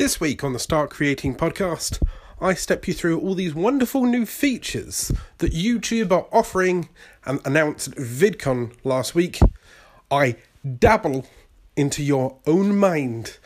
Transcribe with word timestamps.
This 0.00 0.18
week 0.18 0.42
on 0.42 0.54
the 0.54 0.58
Start 0.58 0.88
Creating 0.88 1.34
podcast, 1.34 2.02
I 2.40 2.54
step 2.54 2.88
you 2.88 2.94
through 2.94 3.20
all 3.20 3.34
these 3.34 3.54
wonderful 3.54 4.06
new 4.06 4.24
features 4.24 5.12
that 5.36 5.52
YouTube 5.52 6.10
are 6.10 6.26
offering 6.32 6.88
and 7.26 7.38
announced 7.44 7.88
at 7.88 7.96
VidCon 7.96 8.72
last 8.82 9.14
week. 9.14 9.40
I 10.10 10.36
dabble 10.78 11.26
into 11.76 12.02
your 12.02 12.38
own 12.46 12.78
mind 12.78 13.36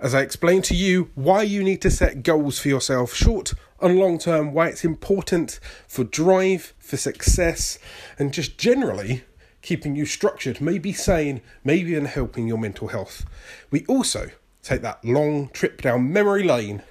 as 0.00 0.14
I 0.14 0.22
explain 0.22 0.62
to 0.62 0.74
you 0.74 1.10
why 1.16 1.42
you 1.42 1.62
need 1.62 1.82
to 1.82 1.90
set 1.90 2.22
goals 2.22 2.58
for 2.58 2.68
yourself, 2.68 3.12
short 3.12 3.52
and 3.78 3.98
long 3.98 4.16
term, 4.18 4.54
why 4.54 4.68
it's 4.68 4.86
important 4.86 5.60
for 5.86 6.04
drive, 6.04 6.72
for 6.78 6.96
success, 6.96 7.78
and 8.18 8.32
just 8.32 8.56
generally 8.56 9.24
keeping 9.60 9.96
you 9.96 10.06
structured, 10.06 10.62
maybe 10.62 10.94
sane, 10.94 11.42
maybe 11.62 11.94
in 11.94 12.06
helping 12.06 12.48
your 12.48 12.56
mental 12.56 12.88
health. 12.88 13.26
We 13.70 13.84
also 13.84 14.30
take 14.62 14.82
that 14.82 15.04
long 15.04 15.48
trip 15.48 15.82
down 15.82 16.12
memory 16.12 16.42
lane 16.42 16.82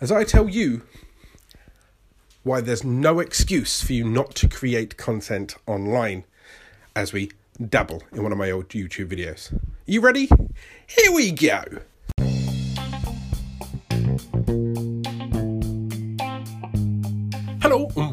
as 0.00 0.12
I 0.12 0.24
tell 0.24 0.48
you 0.48 0.82
why 2.42 2.60
there's 2.60 2.84
no 2.84 3.20
excuse 3.20 3.82
for 3.82 3.92
you 3.92 4.08
not 4.08 4.34
to 4.36 4.48
create 4.48 4.96
content 4.96 5.56
online 5.66 6.24
as 6.94 7.12
we 7.12 7.30
dabble 7.68 8.02
in 8.12 8.22
one 8.22 8.32
of 8.32 8.38
my 8.38 8.50
old 8.50 8.68
YouTube 8.68 9.08
videos. 9.08 9.58
You 9.86 10.00
ready? 10.00 10.28
Here 10.86 11.12
we 11.12 11.32
go. 11.32 11.64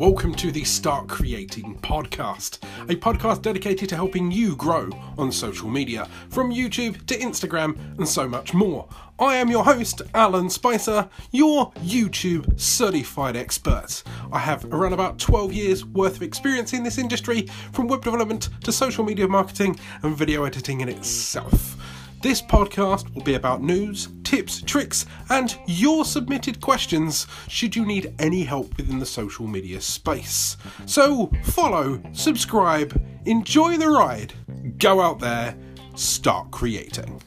Welcome 0.06 0.36
to 0.36 0.52
the 0.52 0.64
Start 0.64 1.08
Creating 1.08 1.80
podcast, 1.80 2.60
a 2.84 2.96
podcast 2.96 3.42
dedicated 3.42 3.90
to 3.90 3.96
helping 3.96 4.30
you 4.30 4.56
grow 4.56 4.88
on 5.18 5.32
social 5.32 5.68
media, 5.68 6.08
from 6.30 6.54
YouTube 6.54 7.08
to 7.08 7.18
Instagram 7.18 7.76
and 7.98 8.08
so 8.08 8.28
much 8.30 8.54
more. 8.54 8.88
I 9.18 9.38
am 9.38 9.50
your 9.50 9.64
host, 9.64 10.04
Alan 10.14 10.52
Spicer, 10.52 11.10
your 11.32 11.72
YouTube 11.78 12.60
certified 12.62 13.36
expert. 13.36 14.04
I 14.32 14.38
have 14.38 14.72
around 14.72 14.94
about 14.94 15.18
12 15.18 15.52
years 15.52 15.84
worth 15.84 16.18
of 16.18 16.22
experience 16.22 16.74
in 16.74 16.84
this 16.84 17.00
industry, 17.00 17.48
from 17.72 17.88
web 17.88 18.04
development 18.04 18.50
to 18.64 18.72
social 18.72 19.04
media 19.04 19.28
marketing 19.28 19.80
and 20.04 20.16
video 20.16 20.44
editing 20.44 20.82
in 20.82 20.90
itself. 20.90 21.95
This 22.26 22.42
podcast 22.42 23.14
will 23.14 23.22
be 23.22 23.36
about 23.36 23.62
news, 23.62 24.10
tips, 24.24 24.60
tricks, 24.60 25.06
and 25.30 25.56
your 25.68 26.04
submitted 26.04 26.60
questions 26.60 27.28
should 27.48 27.76
you 27.76 27.86
need 27.86 28.16
any 28.18 28.42
help 28.42 28.76
within 28.78 28.98
the 28.98 29.06
social 29.06 29.46
media 29.46 29.80
space. 29.80 30.58
So, 30.88 31.32
follow, 31.44 32.02
subscribe, 32.14 33.00
enjoy 33.26 33.78
the 33.78 33.90
ride, 33.90 34.34
go 34.80 35.02
out 35.02 35.20
there, 35.20 35.56
start 35.94 36.50
creating. 36.50 37.22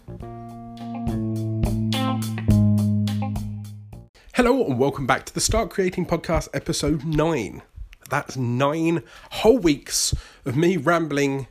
Hello, 4.34 4.64
and 4.66 4.80
welcome 4.80 5.06
back 5.06 5.26
to 5.26 5.32
the 5.32 5.40
Start 5.40 5.70
Creating 5.70 6.06
Podcast, 6.06 6.48
episode 6.52 7.04
9. 7.04 7.62
That's 8.10 8.36
nine 8.36 9.04
whole 9.30 9.58
weeks 9.58 10.12
of 10.44 10.56
me 10.56 10.76
rambling 10.76 11.46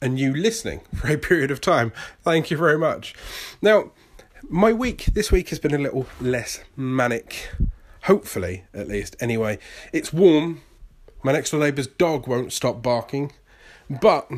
and 0.00 0.18
you 0.18 0.34
listening 0.34 0.80
for 0.94 1.08
a 1.08 1.18
period 1.18 1.50
of 1.50 1.60
time. 1.60 1.92
Thank 2.22 2.50
you 2.50 2.56
very 2.56 2.78
much. 2.78 3.14
Now, 3.60 3.92
my 4.48 4.72
week 4.72 5.06
this 5.12 5.30
week 5.30 5.50
has 5.50 5.58
been 5.58 5.74
a 5.74 5.78
little 5.78 6.06
less 6.20 6.60
manic. 6.76 7.50
Hopefully, 8.04 8.64
at 8.72 8.88
least. 8.88 9.14
Anyway, 9.20 9.58
it's 9.92 10.12
warm. 10.12 10.62
My 11.22 11.32
next 11.32 11.50
door 11.50 11.60
neighbour's 11.60 11.86
dog 11.86 12.26
won't 12.26 12.52
stop 12.52 12.82
barking, 12.82 13.32
but 13.90 14.30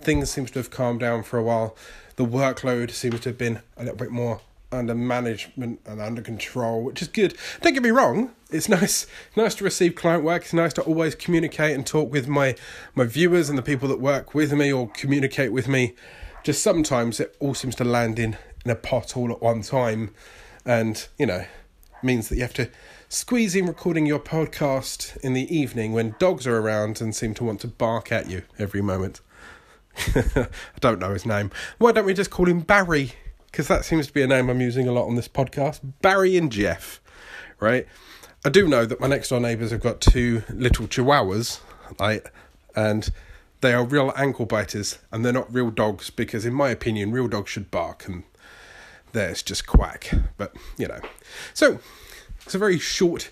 things 0.00 0.30
seem 0.30 0.46
to 0.46 0.58
have 0.58 0.70
calmed 0.70 1.00
down 1.00 1.22
for 1.22 1.38
a 1.38 1.42
while. 1.42 1.74
The 2.16 2.26
workload 2.26 2.90
seems 2.90 3.20
to 3.20 3.30
have 3.30 3.38
been 3.38 3.62
a 3.78 3.84
little 3.84 3.96
bit 3.96 4.10
more 4.10 4.42
under 4.72 4.94
management 4.94 5.80
and 5.86 6.00
under 6.00 6.22
control, 6.22 6.82
which 6.82 7.02
is 7.02 7.08
good. 7.08 7.36
Don't 7.60 7.72
get 7.72 7.82
me 7.82 7.90
wrong; 7.90 8.32
it's 8.50 8.68
nice, 8.68 9.06
nice 9.36 9.54
to 9.56 9.64
receive 9.64 9.94
client 9.94 10.24
work. 10.24 10.42
It's 10.42 10.52
nice 10.52 10.72
to 10.74 10.82
always 10.82 11.14
communicate 11.14 11.74
and 11.74 11.86
talk 11.86 12.10
with 12.10 12.28
my 12.28 12.54
my 12.94 13.04
viewers 13.04 13.48
and 13.48 13.58
the 13.58 13.62
people 13.62 13.88
that 13.88 14.00
work 14.00 14.34
with 14.34 14.52
me 14.52 14.72
or 14.72 14.88
communicate 14.88 15.52
with 15.52 15.68
me. 15.68 15.94
Just 16.42 16.62
sometimes 16.62 17.20
it 17.20 17.36
all 17.40 17.54
seems 17.54 17.74
to 17.76 17.84
land 17.84 18.18
in 18.18 18.36
in 18.64 18.70
a 18.70 18.76
pot 18.76 19.16
all 19.16 19.30
at 19.32 19.42
one 19.42 19.62
time, 19.62 20.14
and 20.64 21.08
you 21.18 21.26
know, 21.26 21.44
means 22.02 22.28
that 22.28 22.36
you 22.36 22.42
have 22.42 22.54
to 22.54 22.70
squeeze 23.08 23.56
in 23.56 23.66
recording 23.66 24.06
your 24.06 24.20
podcast 24.20 25.16
in 25.18 25.32
the 25.32 25.54
evening 25.54 25.92
when 25.92 26.14
dogs 26.18 26.46
are 26.46 26.58
around 26.58 27.00
and 27.00 27.14
seem 27.14 27.34
to 27.34 27.44
want 27.44 27.60
to 27.60 27.68
bark 27.68 28.12
at 28.12 28.30
you 28.30 28.42
every 28.58 28.80
moment. 28.80 29.20
I 30.14 30.46
don't 30.78 31.00
know 31.00 31.12
his 31.12 31.26
name. 31.26 31.50
Why 31.78 31.92
don't 31.92 32.06
we 32.06 32.14
just 32.14 32.30
call 32.30 32.46
him 32.46 32.60
Barry? 32.60 33.12
Because 33.50 33.68
that 33.68 33.84
seems 33.84 34.06
to 34.06 34.12
be 34.12 34.22
a 34.22 34.26
name 34.26 34.48
I'm 34.48 34.60
using 34.60 34.88
a 34.88 34.92
lot 34.92 35.06
on 35.06 35.16
this 35.16 35.28
podcast 35.28 35.80
Barry 36.00 36.36
and 36.36 36.50
Jeff, 36.50 37.00
right? 37.58 37.86
I 38.44 38.48
do 38.48 38.66
know 38.66 38.86
that 38.86 39.00
my 39.00 39.06
next 39.06 39.28
door 39.28 39.40
neighbours 39.40 39.70
have 39.70 39.82
got 39.82 40.00
two 40.00 40.42
little 40.48 40.86
chihuahuas, 40.86 41.60
right? 41.98 42.22
And 42.74 43.10
they 43.60 43.74
are 43.74 43.84
real 43.84 44.12
ankle 44.16 44.46
biters 44.46 44.98
and 45.12 45.24
they're 45.24 45.32
not 45.32 45.52
real 45.52 45.70
dogs 45.70 46.08
because, 46.08 46.46
in 46.46 46.54
my 46.54 46.70
opinion, 46.70 47.12
real 47.12 47.28
dogs 47.28 47.50
should 47.50 47.70
bark 47.70 48.06
and 48.08 48.22
theirs 49.12 49.42
just 49.42 49.66
quack. 49.66 50.10
But, 50.38 50.56
you 50.78 50.88
know. 50.88 51.00
So, 51.52 51.80
it's 52.46 52.54
a 52.54 52.58
very 52.58 52.78
short 52.78 53.30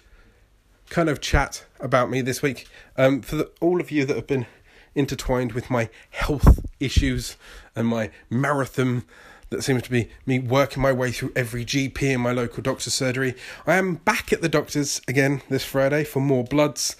kind 0.91 1.09
of 1.09 1.21
chat 1.21 1.65
about 1.81 2.11
me 2.11 2.21
this 2.21 2.43
week. 2.43 2.67
Um, 2.97 3.23
for 3.23 3.37
the, 3.37 3.51
all 3.61 3.81
of 3.81 3.91
you 3.91 4.05
that 4.05 4.17
have 4.17 4.27
been 4.27 4.47
intertwined 4.95 5.53
with 5.53 5.71
my 5.71 5.89
health 6.11 6.59
issues 6.81 7.37
and 7.75 7.87
my 7.87 8.11
marathon 8.29 9.05
that 9.51 9.63
seems 9.63 9.83
to 9.83 9.91
be 9.91 10.11
me 10.27 10.39
working 10.39 10.83
my 10.83 10.93
way 10.93 11.11
through 11.11 11.33
every 11.35 11.65
GP 11.65 12.03
in 12.03 12.21
my 12.21 12.33
local 12.33 12.63
doctor's 12.63 12.95
surgery. 12.95 13.35
I 13.67 13.77
am 13.77 13.97
back 13.97 14.33
at 14.33 14.43
the 14.43 14.49
doctor's 14.49 15.01
again 15.09 15.43
this 15.49 15.65
Friday 15.65 16.05
for 16.05 16.21
more 16.21 16.45
bloods, 16.45 16.97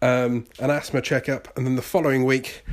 um, 0.00 0.46
an 0.58 0.70
asthma 0.70 1.00
checkup, 1.00 1.56
and 1.56 1.66
then 1.66 1.76
the 1.76 1.82
following 1.82 2.24
week 2.24 2.64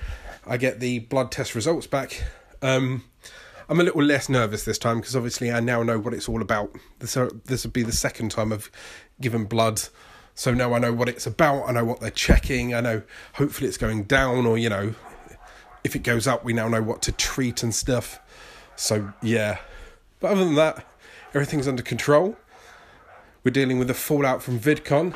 I 0.48 0.58
get 0.58 0.80
the 0.80 1.00
blood 1.00 1.32
test 1.32 1.54
results 1.56 1.88
back. 1.88 2.24
Um, 2.62 3.04
I'm 3.70 3.80
a 3.80 3.84
little 3.84 4.02
less 4.02 4.30
nervous 4.30 4.66
this 4.66 4.80
time 4.80 5.00
because 5.00 5.16
obviously 5.16 5.52
I 5.52 5.60
now 5.60 5.84
know 5.84 6.00
what 6.00 6.16
it's 6.16 6.28
all 6.28 6.42
about. 6.42 6.76
This 6.98 7.16
uh, 7.16 7.30
this 7.46 7.64
would 7.64 7.74
be 7.74 7.84
the 7.84 7.92
second 7.92 8.32
time 8.32 8.52
I've 8.52 8.72
given 9.22 9.46
blood, 9.46 9.82
so 10.34 10.54
now 10.54 10.74
I 10.74 10.80
know 10.80 10.92
what 10.92 11.08
it's 11.08 11.28
about. 11.28 11.70
I 11.70 11.74
know 11.74 11.86
what 11.86 12.00
they're 12.00 12.10
checking. 12.10 12.74
I 12.74 12.82
know 12.82 13.04
hopefully 13.34 13.68
it's 13.68 13.78
going 13.78 14.06
down, 14.06 14.48
or 14.48 14.58
you 14.58 14.70
know, 14.70 14.96
if 15.84 15.96
it 15.96 16.00
goes 16.00 16.26
up, 16.26 16.44
we 16.44 16.52
now 16.52 16.68
know 16.68 16.82
what 16.82 17.04
to 17.04 17.12
treat 17.12 17.62
and 17.62 17.76
stuff. 17.76 18.20
So, 18.80 19.12
yeah. 19.22 19.60
But 20.22 20.32
other 20.32 20.46
than 20.46 20.56
that, 20.56 20.86
everything's 21.34 21.68
under 21.68 21.84
control. 21.84 22.38
We're 23.44 23.52
dealing 23.52 23.78
with 23.78 23.90
the 23.90 23.94
fallout 23.94 24.42
from 24.42 24.58
VidCon 24.58 25.16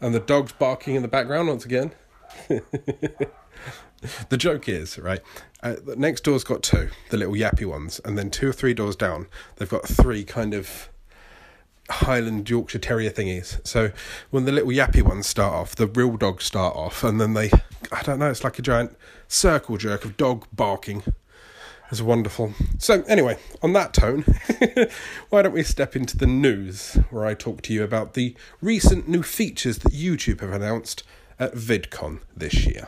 and 0.00 0.14
the 0.14 0.20
dogs 0.20 0.52
barking 0.52 0.94
in 0.94 1.02
the 1.02 1.08
background 1.08 1.48
once 1.48 1.64
again. 1.64 1.90
the 2.48 4.36
joke 4.36 4.68
is, 4.68 4.98
right, 5.00 5.20
uh, 5.64 5.76
next 5.96 6.22
door's 6.22 6.44
got 6.44 6.62
two, 6.62 6.90
the 7.10 7.16
little 7.16 7.34
yappy 7.34 7.66
ones, 7.66 8.00
and 8.04 8.16
then 8.16 8.30
two 8.30 8.48
or 8.48 8.52
three 8.52 8.72
doors 8.72 8.94
down, 8.94 9.26
they've 9.56 9.68
got 9.68 9.86
three 9.86 10.22
kind 10.22 10.54
of 10.54 10.88
Highland 11.90 12.48
Yorkshire 12.48 12.78
Terrier 12.78 13.10
thingies. 13.10 13.66
So 13.66 13.90
when 14.30 14.44
the 14.44 14.52
little 14.52 14.70
yappy 14.70 15.02
ones 15.02 15.26
start 15.26 15.54
off, 15.54 15.74
the 15.74 15.88
real 15.88 16.16
dogs 16.16 16.44
start 16.44 16.76
off, 16.76 17.02
and 17.02 17.20
then 17.20 17.34
they, 17.34 17.50
I 17.90 18.02
don't 18.02 18.20
know, 18.20 18.30
it's 18.30 18.44
like 18.44 18.60
a 18.60 18.62
giant 18.62 18.96
circle 19.26 19.76
jerk 19.76 20.04
of 20.04 20.16
dog 20.16 20.46
barking. 20.52 21.02
It's 21.90 22.00
wonderful. 22.00 22.54
So, 22.78 23.02
anyway, 23.08 23.36
on 23.62 23.72
that 23.72 23.92
tone, 23.92 24.24
why 25.28 25.42
don't 25.42 25.52
we 25.52 25.64
step 25.64 25.96
into 25.96 26.16
the 26.16 26.26
news 26.26 26.94
where 27.10 27.26
I 27.26 27.34
talk 27.34 27.62
to 27.62 27.72
you 27.72 27.82
about 27.82 28.14
the 28.14 28.36
recent 28.62 29.08
new 29.08 29.24
features 29.24 29.78
that 29.78 29.92
YouTube 29.92 30.40
have 30.40 30.52
announced 30.52 31.02
at 31.40 31.54
VidCon 31.54 32.20
this 32.36 32.64
year. 32.64 32.86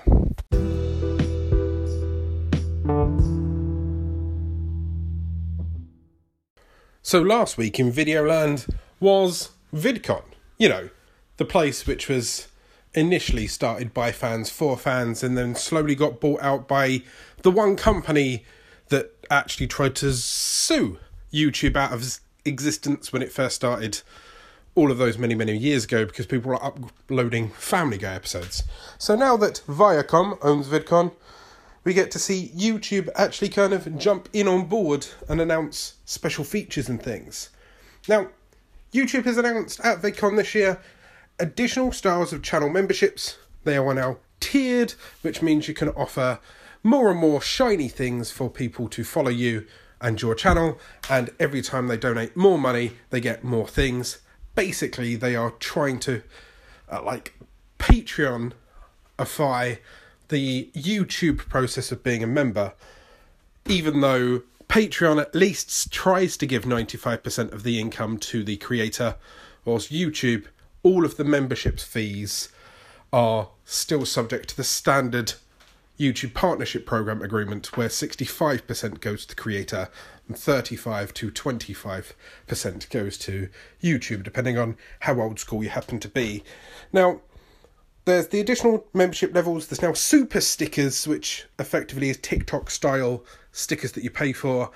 So, 7.03 7.21
last 7.21 7.59
week 7.59 7.81
in 7.81 7.91
Videoland 7.91 8.73
was 9.01 9.51
VidCon. 9.75 10.23
You 10.59 10.69
know, 10.69 10.91
the 11.39 11.45
place 11.45 11.89
which 11.89 12.09
was 12.09 12.47
initially 12.95 13.49
started 13.49 13.93
by 13.93 14.13
fans 14.13 14.49
for 14.49 14.77
fans 14.77 15.25
and 15.25 15.37
then 15.37 15.57
slowly 15.57 15.97
got 15.97 16.21
bought 16.21 16.41
out 16.41 16.69
by 16.69 17.03
the 17.43 17.51
one 17.51 17.75
company 17.75 18.45
that 18.93 19.11
actually 19.31 19.67
tried 19.67 19.97
to 19.97 20.13
sue 20.13 20.99
YouTube 21.33 21.77
out 21.77 21.93
of 21.93 22.21
existence 22.45 23.13
when 23.13 23.23
it 23.23 23.33
first 23.33 23.57
started 23.57 24.03
all 24.75 24.91
of 24.91 24.99
those 24.99 25.19
many, 25.19 25.35
many 25.35 25.57
years 25.57 25.85
ago 25.85 26.05
because 26.05 26.27
people 26.27 26.51
were 26.51 26.65
uploading 26.65 27.49
Family 27.51 27.99
Guy 27.99 28.15
episodes. 28.15 28.63
So 28.99 29.17
now 29.17 29.37
that 29.39 29.63
Viacom 29.67 30.39
owns 30.43 30.69
VidCon, 30.69 31.13
we 31.85 31.95
get 31.95 32.11
to 32.13 32.19
see 32.19 32.53
YouTube 32.55 33.09
actually 33.17 33.49
kind 33.49 33.73
of 33.73 33.99
jump 33.99 34.29
in 34.33 34.47
on 34.47 34.67
board 34.67 35.07
and 35.29 35.41
announce 35.41 35.95
special 36.05 36.45
features 36.45 36.89
and 36.89 37.03
things. 37.03 37.51
Now, 38.09 38.29
YouTube 38.93 39.25
has 39.25 39.39
announced 39.39 39.81
at 39.81 40.01
VidCon 40.01 40.37
this 40.37 40.55
year 40.55 40.81
additional 41.39 41.93
styles 41.93 42.33
of 42.33 42.43
channel 42.43 42.69
memberships. 42.69 43.39
They 43.65 43.77
are 43.77 43.95
now 43.95 44.19
tiered, 44.41 44.93
which 45.23 45.43
means 45.43 45.67
you 45.67 45.75
can 45.75 45.89
offer 45.91 46.39
more 46.83 47.11
and 47.11 47.21
more 47.21 47.41
shiny 47.41 47.89
things 47.89 48.31
for 48.31 48.51
people 48.51 48.89
to 48.89 49.05
follow 49.05 49.31
you 49.31 49.67
and 50.01 50.21
your 50.21 50.35
channel, 50.35 50.79
and 51.09 51.31
every 51.39 51.63
time 51.63 51.87
they 51.87 51.97
donate 51.97 52.37
more 52.37 52.59
money, 52.59 52.93
they 53.11 53.21
get 53.21 53.45
more 53.45 53.69
things. 53.69 54.19
Basically, 54.55 55.15
they 55.15 55.37
are 55.37 55.53
trying 55.53 56.01
to 56.01 56.23
uh, 56.91 57.03
like 57.03 57.39
Patreonify 57.79 59.79
the 60.29 60.71
YouTube 60.75 61.49
process 61.49 61.93
of 61.93 62.03
being 62.03 62.23
a 62.23 62.27
member, 62.27 62.73
even 63.67 64.01
though 64.01 64.43
Patreon 64.69 65.21
at 65.21 65.35
least 65.35 65.93
tries 65.93 66.37
to 66.39 66.47
give 66.47 66.65
95% 66.65 67.53
of 67.53 67.63
the 67.63 67.79
income 67.79 68.19
to 68.19 68.43
the 68.43 68.57
creator, 68.57 69.17
whilst 69.65 69.93
YouTube, 69.93 70.47
all 70.83 71.05
of 71.05 71.17
the 71.17 71.25
memberships 71.25 71.85
fees 71.85 72.49
are 73.13 73.51
still 73.65 74.07
subject 74.07 74.49
to 74.49 74.57
the 74.57 74.65
standard 74.65 75.35
YouTube 76.03 76.35
partnership 76.35 76.85
program 76.85 77.23
agreement 77.23 77.77
where 77.77 77.89
65% 77.89 79.01
goes 79.01 79.25
to 79.25 79.35
the 79.35 79.41
creator 79.41 79.89
and 80.27 80.37
35 80.37 81.15
to 81.15 81.31
25% 81.31 82.91
goes 82.91 83.19
to 83.19 83.49
YouTube 83.83 84.23
depending 84.23 84.59
on 84.59 84.77
how 85.01 85.21
old 85.21 85.39
school 85.39 85.63
you 85.63 85.71
happen 85.71 86.01
to 86.01 86.09
be. 86.09 86.43
Now, 86.93 87.21
there's 88.05 88.29
the 88.29 88.41
additional 88.41 88.85
membership 88.93 89.33
levels. 89.35 89.69
There's 89.69 89.83
now 89.83 89.93
super 89.93 90.41
stickers, 90.41 91.07
which 91.07 91.47
effectively 91.59 92.11
is 92.11 92.19
TikTok 92.19 92.71
style 92.71 93.25
stickers 93.53 93.93
that 93.93 94.03
you 94.03 94.11
pay 94.11 94.33
for. 94.33 94.71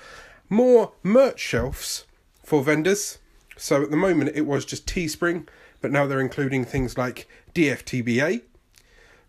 More 0.49 0.93
merch 1.03 1.39
shelves 1.39 2.05
for 2.43 2.63
vendors. 2.63 3.17
So 3.57 3.83
at 3.83 3.91
the 3.91 3.97
moment 3.97 4.31
it 4.33 4.45
was 4.45 4.63
just 4.63 4.87
Teespring, 4.87 5.47
but 5.81 5.91
now 5.91 6.07
they're 6.07 6.21
including 6.21 6.63
things 6.63 6.97
like 6.97 7.27
DFTBA, 7.53 8.43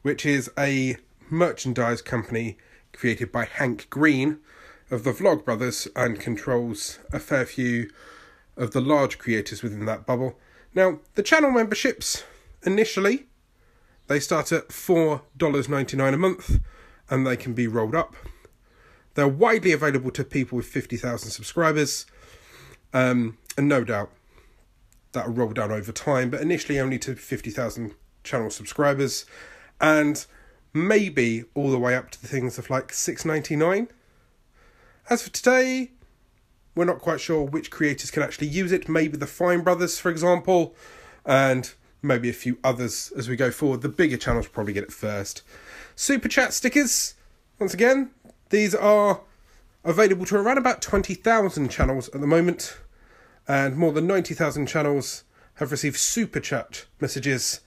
which 0.02 0.24
is 0.24 0.48
a 0.56 0.96
merchandise 1.30 2.02
company 2.02 2.58
created 2.92 3.30
by 3.30 3.44
Hank 3.44 3.88
Green 3.90 4.38
of 4.90 5.04
the 5.04 5.12
Vlogbrothers 5.12 5.88
and 5.94 6.20
controls 6.20 6.98
a 7.12 7.18
fair 7.18 7.44
few 7.44 7.90
of 8.56 8.72
the 8.72 8.80
large 8.80 9.18
creators 9.18 9.62
within 9.62 9.84
that 9.86 10.06
bubble. 10.06 10.38
Now, 10.74 11.00
the 11.14 11.22
channel 11.22 11.50
memberships 11.50 12.24
initially 12.62 13.28
they 14.08 14.20
start 14.20 14.52
at 14.52 14.68
$4.99 14.68 16.14
a 16.14 16.16
month 16.16 16.60
and 17.10 17.26
they 17.26 17.36
can 17.36 17.52
be 17.52 17.66
rolled 17.66 17.94
up. 17.94 18.16
They're 19.14 19.28
widely 19.28 19.72
available 19.72 20.10
to 20.12 20.24
people 20.24 20.56
with 20.56 20.66
50,000 20.66 21.30
subscribers. 21.30 22.06
Um, 22.94 23.36
and 23.56 23.68
no 23.68 23.84
doubt 23.84 24.10
that'll 25.12 25.34
roll 25.34 25.50
down 25.50 25.70
over 25.70 25.92
time, 25.92 26.30
but 26.30 26.40
initially 26.40 26.80
only 26.80 26.98
to 27.00 27.16
50,000 27.16 27.94
channel 28.24 28.50
subscribers 28.50 29.26
and 29.80 30.26
maybe 30.72 31.44
all 31.54 31.70
the 31.70 31.78
way 31.78 31.94
up 31.94 32.10
to 32.10 32.20
the 32.20 32.28
things 32.28 32.58
of 32.58 32.70
like 32.70 32.88
6.99. 32.88 33.88
As 35.10 35.22
for 35.22 35.30
today, 35.30 35.90
we're 36.74 36.84
not 36.84 37.00
quite 37.00 37.20
sure 37.20 37.42
which 37.42 37.70
creators 37.70 38.10
can 38.10 38.22
actually 38.22 38.48
use 38.48 38.72
it. 38.72 38.88
Maybe 38.88 39.16
the 39.16 39.26
Fine 39.26 39.62
Brothers, 39.62 39.98
for 39.98 40.10
example, 40.10 40.74
and 41.24 41.72
maybe 42.02 42.28
a 42.28 42.34
few 42.34 42.58
others 42.62 43.12
as 43.16 43.28
we 43.28 43.36
go 43.36 43.50
forward. 43.50 43.82
The 43.82 43.88
bigger 43.88 44.16
channels 44.16 44.48
probably 44.48 44.72
get 44.72 44.84
it 44.84 44.92
first. 44.92 45.42
Super 45.96 46.28
chat 46.28 46.52
stickers, 46.52 47.14
once 47.58 47.74
again, 47.74 48.10
these 48.50 48.74
are 48.74 49.20
available 49.84 50.26
to 50.26 50.36
around 50.36 50.58
about 50.58 50.82
20,000 50.82 51.68
channels 51.68 52.08
at 52.10 52.20
the 52.20 52.26
moment, 52.26 52.78
and 53.46 53.76
more 53.76 53.92
than 53.92 54.06
90,000 54.06 54.66
channels 54.66 55.24
have 55.54 55.72
received 55.72 55.96
super 55.96 56.38
chat 56.38 56.84
messages, 57.00 57.60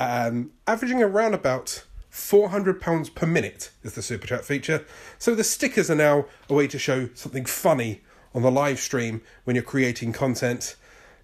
um, 0.00 0.50
averaging 0.66 1.02
around 1.02 1.34
about 1.34 1.84
£400 2.12 3.14
per 3.14 3.26
minute 3.26 3.70
is 3.82 3.94
the 3.94 4.02
super 4.02 4.26
chat 4.26 4.44
feature. 4.44 4.84
So 5.18 5.34
the 5.34 5.44
stickers 5.44 5.90
are 5.90 5.96
now 5.96 6.26
a 6.48 6.54
way 6.54 6.66
to 6.68 6.78
show 6.78 7.08
something 7.14 7.46
funny 7.46 8.02
on 8.34 8.42
the 8.42 8.50
live 8.50 8.78
stream 8.78 9.22
when 9.44 9.56
you're 9.56 9.62
creating 9.62 10.12
content 10.12 10.76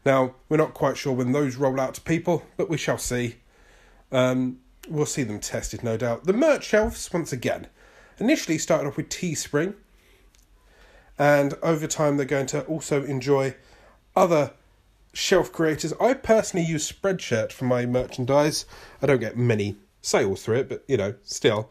now, 0.08 0.34
we're 0.48 0.56
not 0.56 0.72
quite 0.74 0.96
sure 0.96 1.12
when 1.12 1.32
those 1.32 1.56
roll 1.56 1.78
out 1.78 1.94
to 1.94 2.00
people, 2.00 2.44
but 2.56 2.70
we 2.70 2.78
shall 2.78 2.96
see. 2.96 3.36
Um, 4.10 4.60
we'll 4.88 5.04
see 5.06 5.22
them 5.22 5.40
tested, 5.40 5.82
no 5.82 5.96
doubt. 5.96 6.24
The 6.24 6.32
merch 6.32 6.64
shelves, 6.64 7.12
once 7.12 7.32
again, 7.32 7.66
initially 8.18 8.56
started 8.56 8.88
off 8.88 8.96
with 8.96 9.10
Teespring, 9.10 9.74
and 11.18 11.54
over 11.62 11.86
time 11.86 12.16
they're 12.16 12.24
going 12.24 12.46
to 12.46 12.64
also 12.64 13.04
enjoy 13.04 13.54
other 14.16 14.52
shelf 15.12 15.52
creators. 15.52 15.92
I 16.00 16.14
personally 16.14 16.64
use 16.64 16.90
Spreadshirt 16.90 17.52
for 17.52 17.64
my 17.64 17.84
merchandise. 17.84 18.64
I 19.02 19.06
don't 19.06 19.20
get 19.20 19.36
many 19.36 19.76
sales 20.08 20.42
through 20.42 20.56
it, 20.56 20.68
but 20.68 20.84
you 20.88 20.96
know, 20.96 21.14
still. 21.22 21.70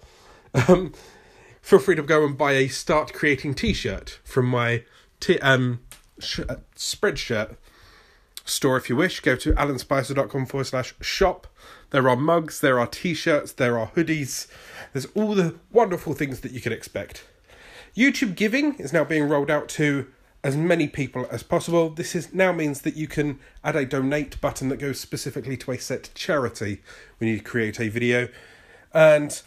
Um, 0.67 0.93
feel 1.61 1.79
free 1.79 1.95
to 1.95 2.01
go 2.01 2.25
and 2.25 2.37
buy 2.37 2.53
a 2.53 2.67
Start 2.67 3.13
Creating 3.13 3.53
t 3.53 3.73
shirt 3.73 4.19
from 4.23 4.45
my 4.45 4.83
t- 5.19 5.39
um, 5.39 5.81
sh- 6.19 6.39
uh, 6.47 6.57
Spreadshirt 6.75 7.57
store 8.45 8.77
if 8.77 8.89
you 8.89 8.95
wish. 8.95 9.19
Go 9.19 9.35
to 9.35 9.53
alanspicer.com 9.53 10.45
forward 10.45 10.65
slash 10.65 10.93
shop. 11.01 11.47
There 11.89 12.09
are 12.09 12.15
mugs, 12.15 12.61
there 12.61 12.79
are 12.79 12.87
t 12.87 13.13
shirts, 13.13 13.51
there 13.51 13.77
are 13.77 13.87
hoodies. 13.87 14.47
There's 14.93 15.07
all 15.15 15.35
the 15.35 15.55
wonderful 15.71 16.13
things 16.13 16.41
that 16.41 16.51
you 16.51 16.61
can 16.61 16.73
expect. 16.73 17.25
YouTube 17.95 18.35
Giving 18.35 18.75
is 18.75 18.93
now 18.93 19.03
being 19.03 19.27
rolled 19.27 19.49
out 19.49 19.67
to 19.69 20.07
as 20.47 20.55
many 20.55 20.88
people 20.88 21.27
as 21.29 21.44
possible. 21.44 21.89
This 21.89 22.15
is 22.15 22.33
now 22.33 22.53
means 22.53 22.79
that 22.83 22.95
you 22.95 23.05
can 23.05 23.38
add 23.65 23.75
a 23.75 23.85
donate 23.85 24.39
button 24.39 24.69
that 24.69 24.77
goes 24.77 24.97
specifically 24.97 25.57
to 25.57 25.71
a 25.71 25.77
set 25.77 26.09
charity 26.15 26.81
when 27.17 27.29
you 27.29 27.41
create 27.41 27.81
a 27.81 27.89
video. 27.89 28.29
And 28.94 29.41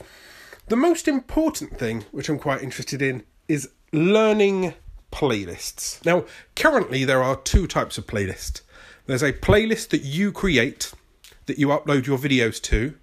the 0.69 0.77
most 0.77 1.09
important 1.09 1.79
thing, 1.79 2.05
which 2.11 2.29
I'm 2.29 2.39
quite 2.39 2.63
interested 2.63 3.01
in, 3.01 3.23
is 3.49 3.71
learning 3.95 4.75
playlists. 5.11 6.05
Now, 6.05 6.27
currently 6.55 7.07
there 7.07 7.23
are 7.23 7.37
two 7.37 7.67
types 7.67 7.97
of 7.97 8.07
playlist. 8.07 8.61
There's 9.07 9.23
a 9.23 9.33
playlist 9.33 9.89
that 9.89 10.03
you 10.03 10.33
create 10.33 10.93
that 11.47 11.59
you 11.59 11.69
upload 11.69 12.07
your 12.07 12.19
videos 12.19 12.61
to, 12.65 12.95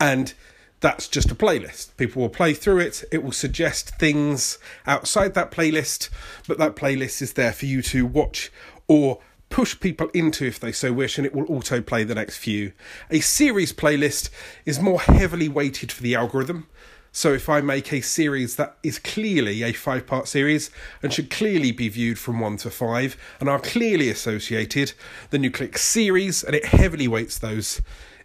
and 0.00 0.34
that's 0.80 1.08
just 1.08 1.30
a 1.30 1.34
playlist. 1.34 1.96
People 1.96 2.22
will 2.22 2.30
play 2.30 2.54
through 2.54 2.78
it, 2.78 3.04
it 3.12 3.22
will 3.22 3.32
suggest 3.32 3.98
things 3.98 4.58
outside 4.86 5.34
that 5.34 5.50
playlist, 5.50 6.08
but 6.48 6.58
that 6.58 6.76
playlist 6.76 7.22
is 7.22 7.34
there 7.34 7.52
for 7.52 7.66
you 7.66 7.82
to 7.82 8.06
watch 8.06 8.50
or 8.88 9.20
push 9.50 9.78
people 9.78 10.08
into 10.14 10.46
if 10.46 10.58
they 10.58 10.72
so 10.72 10.92
wish, 10.92 11.18
and 11.18 11.26
it 11.26 11.34
will 11.34 11.50
auto 11.52 11.82
play 11.82 12.04
the 12.04 12.14
next 12.14 12.38
few. 12.38 12.72
A 13.10 13.20
series 13.20 13.72
playlist 13.72 14.30
is 14.64 14.80
more 14.80 15.00
heavily 15.00 15.48
weighted 15.48 15.92
for 15.92 16.02
the 16.02 16.14
algorithm. 16.14 16.66
So 17.12 17.32
if 17.32 17.48
I 17.48 17.60
make 17.60 17.92
a 17.92 18.00
series 18.00 18.54
that 18.54 18.76
is 18.84 19.00
clearly 19.00 19.64
a 19.64 19.72
five 19.72 20.06
part 20.06 20.28
series 20.28 20.70
and 21.02 21.12
should 21.12 21.28
clearly 21.28 21.72
be 21.72 21.88
viewed 21.88 22.20
from 22.20 22.38
one 22.38 22.56
to 22.58 22.70
five 22.70 23.16
and 23.40 23.48
are 23.48 23.58
clearly 23.58 24.08
associated, 24.08 24.92
then 25.30 25.42
you 25.42 25.50
click 25.50 25.76
series 25.76 26.44
and 26.44 26.54
it 26.54 26.66
heavily 26.66 27.08
weights 27.08 27.36
those 27.36 27.82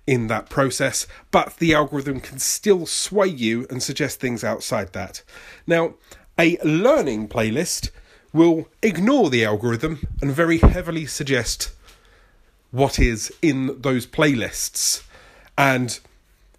in 0.08 0.28
that 0.28 0.50
process, 0.50 1.08
but 1.32 1.58
the 1.58 1.74
algorithm 1.74 2.20
can 2.20 2.40
still 2.40 2.86
sway 2.86 3.28
you 3.28 3.66
and 3.70 3.82
suggest 3.82 4.20
things 4.20 4.44
outside 4.44 4.94
that. 4.94 5.24
Now, 5.66 5.96
a 6.38 6.58
learning 6.64 7.28
playlist 7.30 7.90
will 8.34 8.68
ignore 8.82 9.30
the 9.30 9.46
algorithm 9.46 10.06
and 10.22 10.32
very 10.32 10.58
heavily 10.58 11.06
suggest 11.06 11.72
what 12.72 13.00
is 13.00 13.34
in 13.42 13.82
those 13.82 14.06
playlists. 14.06 15.04
And 15.58 16.00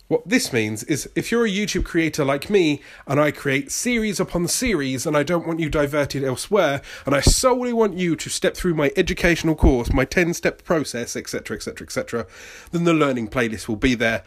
what 0.08 0.28
this 0.28 0.52
means 0.52 0.84
is 0.84 1.10
if 1.16 1.32
you're 1.32 1.46
a 1.46 1.50
YouTube 1.50 1.84
creator 1.84 2.24
like 2.24 2.48
me 2.48 2.80
and 3.06 3.18
I 3.20 3.32
create 3.32 3.72
series 3.72 4.20
upon 4.20 4.46
series 4.46 5.04
and 5.04 5.16
I 5.16 5.24
don't 5.24 5.46
want 5.46 5.58
you 5.58 5.68
diverted 5.68 6.22
elsewhere 6.22 6.80
and 7.04 7.14
I 7.14 7.20
solely 7.20 7.72
want 7.72 7.98
you 7.98 8.14
to 8.14 8.30
step 8.30 8.56
through 8.56 8.74
my 8.74 8.92
educational 8.96 9.56
course, 9.56 9.92
my 9.92 10.04
10 10.04 10.34
step 10.34 10.62
process, 10.62 11.16
etc., 11.16 11.56
etc., 11.56 11.84
etc., 11.84 12.26
then 12.70 12.84
the 12.84 12.94
learning 12.94 13.28
playlist 13.28 13.66
will 13.66 13.76
be 13.76 13.94
there. 13.96 14.22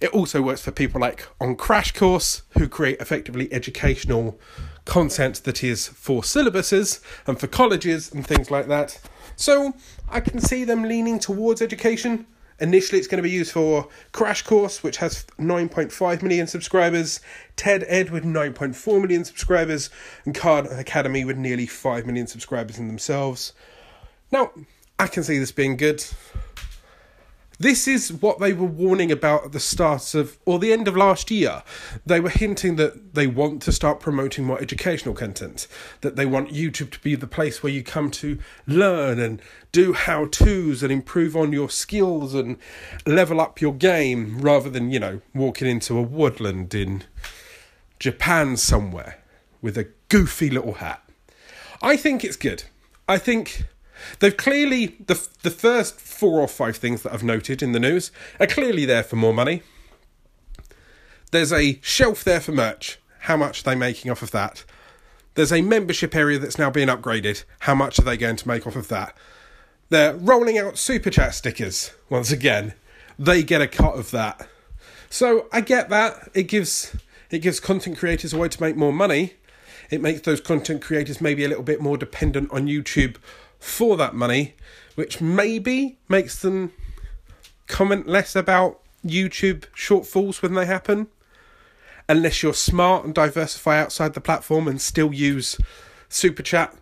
It 0.00 0.10
also 0.10 0.42
works 0.42 0.62
for 0.62 0.72
people 0.72 1.00
like 1.00 1.28
on 1.40 1.54
Crash 1.56 1.92
Course 1.92 2.42
who 2.58 2.68
create 2.68 3.00
effectively 3.00 3.52
educational 3.52 4.40
content 4.84 5.44
that 5.44 5.62
is 5.62 5.88
for 5.88 6.22
syllabuses 6.22 7.00
and 7.26 7.38
for 7.38 7.46
colleges 7.46 8.12
and 8.12 8.26
things 8.26 8.50
like 8.50 8.66
that. 8.66 8.98
So 9.36 9.74
I 10.08 10.20
can 10.20 10.40
see 10.40 10.64
them 10.64 10.82
leaning 10.82 11.18
towards 11.18 11.62
education 11.62 12.26
Initially, 12.60 12.98
it's 12.98 13.08
going 13.08 13.22
to 13.22 13.22
be 13.22 13.30
used 13.30 13.52
for 13.52 13.88
Crash 14.12 14.42
Course, 14.42 14.82
which 14.82 14.98
has 14.98 15.24
9.5 15.38 16.22
million 16.22 16.46
subscribers, 16.46 17.20
TED 17.56 17.84
Ed 17.88 18.10
with 18.10 18.24
9.4 18.24 19.00
million 19.00 19.24
subscribers, 19.24 19.88
and 20.24 20.34
Khan 20.34 20.66
Academy 20.66 21.24
with 21.24 21.38
nearly 21.38 21.66
5 21.66 22.06
million 22.06 22.26
subscribers 22.26 22.78
in 22.78 22.86
themselves. 22.86 23.54
Now, 24.30 24.52
I 24.98 25.06
can 25.06 25.22
see 25.22 25.38
this 25.38 25.52
being 25.52 25.76
good. 25.78 26.04
This 27.60 27.86
is 27.86 28.10
what 28.10 28.38
they 28.40 28.54
were 28.54 28.64
warning 28.64 29.12
about 29.12 29.44
at 29.44 29.52
the 29.52 29.60
start 29.60 30.14
of, 30.14 30.38
or 30.46 30.58
the 30.58 30.72
end 30.72 30.88
of 30.88 30.96
last 30.96 31.30
year. 31.30 31.62
They 32.06 32.18
were 32.18 32.30
hinting 32.30 32.76
that 32.76 33.12
they 33.14 33.26
want 33.26 33.60
to 33.62 33.72
start 33.72 34.00
promoting 34.00 34.46
more 34.46 34.58
educational 34.58 35.14
content, 35.14 35.68
that 36.00 36.16
they 36.16 36.24
want 36.24 36.54
YouTube 36.54 36.90
to 36.92 37.00
be 37.00 37.14
the 37.16 37.26
place 37.26 37.62
where 37.62 37.70
you 37.70 37.82
come 37.82 38.10
to 38.12 38.38
learn 38.66 39.20
and 39.20 39.42
do 39.72 39.92
how 39.92 40.24
to's 40.24 40.82
and 40.82 40.90
improve 40.90 41.36
on 41.36 41.52
your 41.52 41.68
skills 41.68 42.34
and 42.34 42.56
level 43.04 43.42
up 43.42 43.60
your 43.60 43.74
game 43.74 44.40
rather 44.40 44.70
than, 44.70 44.90
you 44.90 44.98
know, 44.98 45.20
walking 45.34 45.68
into 45.68 45.98
a 45.98 46.02
woodland 46.02 46.74
in 46.74 47.04
Japan 47.98 48.56
somewhere 48.56 49.18
with 49.60 49.76
a 49.76 49.88
goofy 50.08 50.48
little 50.48 50.74
hat. 50.74 51.02
I 51.82 51.98
think 51.98 52.24
it's 52.24 52.36
good. 52.36 52.64
I 53.06 53.18
think 53.18 53.66
they've 54.18 54.36
clearly 54.36 54.96
the 55.06 55.28
the 55.42 55.50
first 55.50 56.00
four 56.00 56.40
or 56.40 56.48
five 56.48 56.76
things 56.76 57.02
that 57.02 57.12
I've 57.12 57.24
noted 57.24 57.62
in 57.62 57.72
the 57.72 57.80
news 57.80 58.10
are 58.38 58.46
clearly 58.46 58.84
there 58.84 59.02
for 59.02 59.16
more 59.16 59.34
money. 59.34 59.62
There's 61.30 61.52
a 61.52 61.78
shelf 61.82 62.24
there 62.24 62.40
for 62.40 62.52
merch. 62.52 62.98
How 63.20 63.36
much 63.36 63.60
are 63.60 63.70
they 63.70 63.76
making 63.76 64.10
off 64.10 64.22
of 64.22 64.30
that? 64.32 64.64
There's 65.34 65.52
a 65.52 65.62
membership 65.62 66.14
area 66.16 66.38
that's 66.38 66.58
now 66.58 66.70
being 66.70 66.88
upgraded. 66.88 67.44
How 67.60 67.74
much 67.74 67.98
are 67.98 68.02
they 68.02 68.16
going 68.16 68.36
to 68.36 68.48
make 68.48 68.66
off 68.66 68.76
of 68.76 68.88
that? 68.88 69.16
They're 69.90 70.14
rolling 70.14 70.58
out 70.58 70.78
super 70.78 71.10
chat 71.10 71.34
stickers 71.34 71.92
once 72.08 72.32
again. 72.32 72.74
They 73.18 73.42
get 73.42 73.60
a 73.60 73.68
cut 73.68 73.94
of 73.94 74.10
that. 74.12 74.48
So 75.08 75.46
I 75.52 75.60
get 75.60 75.88
that. 75.90 76.30
It 76.34 76.44
gives 76.44 76.96
it 77.30 77.40
gives 77.40 77.60
content 77.60 77.98
creators 77.98 78.32
a 78.32 78.38
way 78.38 78.48
to 78.48 78.62
make 78.62 78.76
more 78.76 78.92
money. 78.92 79.34
It 79.90 80.00
makes 80.00 80.20
those 80.22 80.40
content 80.40 80.82
creators 80.82 81.20
maybe 81.20 81.44
a 81.44 81.48
little 81.48 81.64
bit 81.64 81.80
more 81.80 81.96
dependent 81.96 82.50
on 82.52 82.66
YouTube 82.66 83.16
for 83.60 83.96
that 83.98 84.14
money, 84.14 84.54
which 84.96 85.20
maybe 85.20 85.98
makes 86.08 86.40
them 86.40 86.72
comment 87.68 88.08
less 88.08 88.34
about 88.34 88.80
YouTube 89.06 89.66
shortfalls 89.76 90.42
when 90.42 90.54
they 90.54 90.66
happen. 90.66 91.06
Unless 92.08 92.42
you're 92.42 92.54
smart 92.54 93.04
and 93.04 93.14
diversify 93.14 93.78
outside 93.78 94.14
the 94.14 94.20
platform 94.20 94.66
and 94.66 94.80
still 94.80 95.14
use 95.14 95.56
Super 96.08 96.42
Chat. 96.42 96.76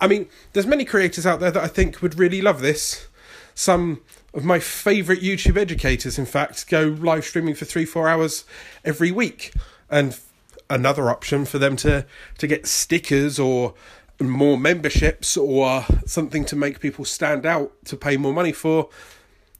I 0.00 0.06
mean, 0.06 0.28
there's 0.52 0.66
many 0.66 0.84
creators 0.84 1.24
out 1.24 1.40
there 1.40 1.50
that 1.50 1.62
I 1.62 1.68
think 1.68 2.02
would 2.02 2.18
really 2.18 2.42
love 2.42 2.60
this. 2.60 3.08
Some 3.54 4.02
of 4.34 4.44
my 4.44 4.58
favourite 4.58 5.22
YouTube 5.22 5.56
educators, 5.56 6.18
in 6.18 6.26
fact, 6.26 6.68
go 6.68 6.94
live 7.00 7.24
streaming 7.24 7.54
for 7.54 7.64
three, 7.64 7.86
four 7.86 8.06
hours 8.06 8.44
every 8.84 9.10
week. 9.10 9.54
And 9.88 10.18
another 10.68 11.08
option 11.08 11.46
for 11.46 11.58
them 11.58 11.76
to, 11.76 12.04
to 12.36 12.46
get 12.46 12.66
stickers 12.66 13.38
or 13.38 13.72
more 14.20 14.58
memberships 14.58 15.36
or 15.36 15.84
something 16.06 16.44
to 16.46 16.56
make 16.56 16.80
people 16.80 17.04
stand 17.04 17.44
out 17.44 17.72
to 17.84 17.96
pay 17.96 18.16
more 18.16 18.32
money 18.32 18.52
for, 18.52 18.88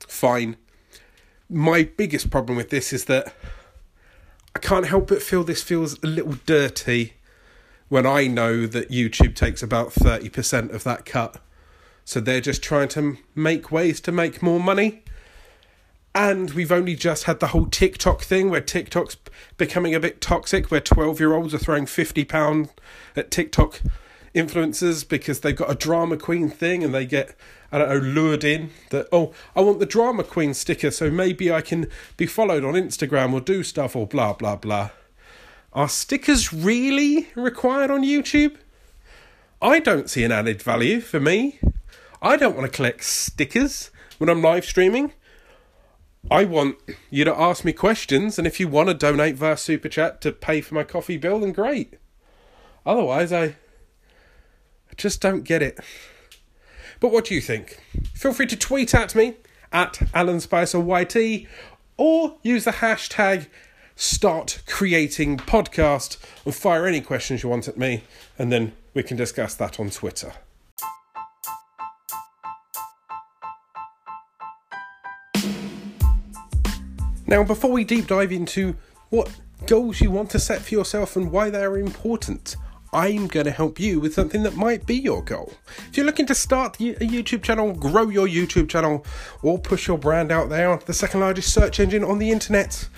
fine. 0.06 0.56
My 1.48 1.88
biggest 1.96 2.30
problem 2.30 2.56
with 2.56 2.70
this 2.70 2.92
is 2.92 3.04
that 3.04 3.34
I 4.54 4.58
can't 4.58 4.86
help 4.86 5.08
but 5.08 5.22
feel 5.22 5.44
this 5.44 5.62
feels 5.62 6.02
a 6.02 6.06
little 6.06 6.36
dirty 6.46 7.14
when 7.88 8.06
I 8.06 8.26
know 8.26 8.66
that 8.66 8.90
YouTube 8.90 9.34
takes 9.34 9.62
about 9.62 9.90
30% 9.90 10.72
of 10.72 10.82
that 10.84 11.04
cut. 11.04 11.40
So 12.04 12.20
they're 12.20 12.40
just 12.40 12.62
trying 12.62 12.88
to 12.88 13.18
make 13.34 13.70
ways 13.70 14.00
to 14.02 14.12
make 14.12 14.42
more 14.42 14.58
money. 14.58 15.02
And 16.14 16.50
we've 16.52 16.72
only 16.72 16.96
just 16.96 17.24
had 17.24 17.40
the 17.40 17.48
whole 17.48 17.66
TikTok 17.66 18.22
thing 18.22 18.48
where 18.48 18.62
TikTok's 18.62 19.18
becoming 19.58 19.94
a 19.94 20.00
bit 20.00 20.20
toxic, 20.20 20.70
where 20.70 20.80
12 20.80 21.20
year 21.20 21.34
olds 21.34 21.52
are 21.52 21.58
throwing 21.58 21.84
£50 21.84 22.70
at 23.14 23.30
TikTok 23.30 23.82
influencers 24.36 25.08
because 25.08 25.40
they've 25.40 25.56
got 25.56 25.70
a 25.70 25.74
drama 25.74 26.16
queen 26.16 26.48
thing 26.48 26.84
and 26.84 26.94
they 26.94 27.06
get 27.06 27.34
I 27.72 27.78
don't 27.78 27.88
know, 27.88 27.96
lured 27.96 28.44
in 28.44 28.70
that, 28.90 29.08
oh, 29.10 29.32
I 29.54 29.60
want 29.60 29.80
the 29.80 29.86
drama 29.86 30.22
queen 30.22 30.54
sticker, 30.54 30.90
so 30.90 31.10
maybe 31.10 31.50
I 31.50 31.60
can 31.60 31.88
be 32.16 32.26
followed 32.26 32.64
on 32.64 32.74
Instagram 32.74 33.32
or 33.32 33.40
do 33.40 33.62
stuff 33.62 33.96
or 33.96 34.06
blah, 34.06 34.34
blah, 34.34 34.56
blah. 34.56 34.90
Are 35.72 35.88
stickers 35.88 36.52
really 36.52 37.28
required 37.34 37.90
on 37.90 38.02
YouTube? 38.02 38.56
I 39.60 39.80
don't 39.80 40.08
see 40.08 40.22
an 40.22 40.32
added 40.32 40.62
value 40.62 41.00
for 41.00 41.18
me. 41.18 41.58
I 42.22 42.36
don't 42.36 42.56
want 42.56 42.70
to 42.70 42.74
collect 42.74 43.04
stickers 43.04 43.90
when 44.18 44.30
I'm 44.30 44.42
live 44.42 44.64
streaming. 44.64 45.12
I 46.30 46.44
want 46.44 46.76
you 47.10 47.24
to 47.24 47.38
ask 47.38 47.64
me 47.64 47.72
questions, 47.72 48.38
and 48.38 48.46
if 48.46 48.58
you 48.58 48.68
want 48.68 48.88
to 48.88 48.94
donate 48.94 49.36
via 49.36 49.56
Super 49.56 49.88
Chat 49.88 50.20
to 50.22 50.32
pay 50.32 50.60
for 50.60 50.74
my 50.74 50.82
coffee 50.82 51.18
bill, 51.18 51.40
then 51.40 51.52
great. 51.52 51.94
Otherwise, 52.84 53.32
I, 53.32 53.44
I 53.44 53.56
just 54.96 55.20
don't 55.20 55.44
get 55.44 55.62
it. 55.62 55.78
But 57.00 57.12
what 57.12 57.26
do 57.26 57.34
you 57.34 57.40
think? 57.40 57.80
Feel 58.14 58.32
free 58.32 58.46
to 58.46 58.56
tweet 58.56 58.94
at 58.94 59.14
me 59.14 59.34
at 59.72 60.02
Alan 60.14 60.40
Spicer 60.40 60.80
YT 60.80 61.46
or 61.96 62.36
use 62.42 62.64
the 62.64 62.72
hashtag 62.72 63.46
start 63.94 64.62
creating 64.66 65.38
podcast 65.38 66.18
and 66.44 66.54
fire 66.54 66.86
any 66.86 67.00
questions 67.00 67.42
you 67.42 67.48
want 67.48 67.68
at 67.68 67.76
me 67.78 68.04
and 68.38 68.52
then 68.52 68.72
we 68.94 69.02
can 69.02 69.16
discuss 69.16 69.54
that 69.54 69.80
on 69.80 69.90
Twitter. 69.90 70.32
Now, 77.26 77.42
before 77.42 77.72
we 77.72 77.82
deep 77.82 78.06
dive 78.06 78.30
into 78.30 78.76
what 79.10 79.28
goals 79.66 80.00
you 80.00 80.10
want 80.10 80.30
to 80.30 80.38
set 80.38 80.62
for 80.62 80.74
yourself 80.74 81.16
and 81.16 81.32
why 81.32 81.50
they 81.50 81.64
are 81.64 81.76
important, 81.76 82.56
I'm 82.92 83.26
going 83.26 83.46
to 83.46 83.50
help 83.50 83.78
you 83.78 84.00
with 84.00 84.14
something 84.14 84.42
that 84.42 84.56
might 84.56 84.86
be 84.86 84.96
your 84.96 85.22
goal. 85.22 85.52
If 85.88 85.96
you're 85.96 86.06
looking 86.06 86.26
to 86.26 86.34
start 86.34 86.76
a 86.80 86.94
YouTube 86.94 87.42
channel, 87.42 87.72
grow 87.72 88.08
your 88.08 88.26
YouTube 88.26 88.68
channel, 88.68 89.04
or 89.42 89.58
push 89.58 89.86
your 89.86 89.98
brand 89.98 90.32
out 90.32 90.48
there 90.48 90.70
onto 90.70 90.86
the 90.86 90.94
second 90.94 91.20
largest 91.20 91.52
search 91.52 91.80
engine 91.80 92.04
on 92.04 92.18
the 92.18 92.30
internet, 92.30 92.88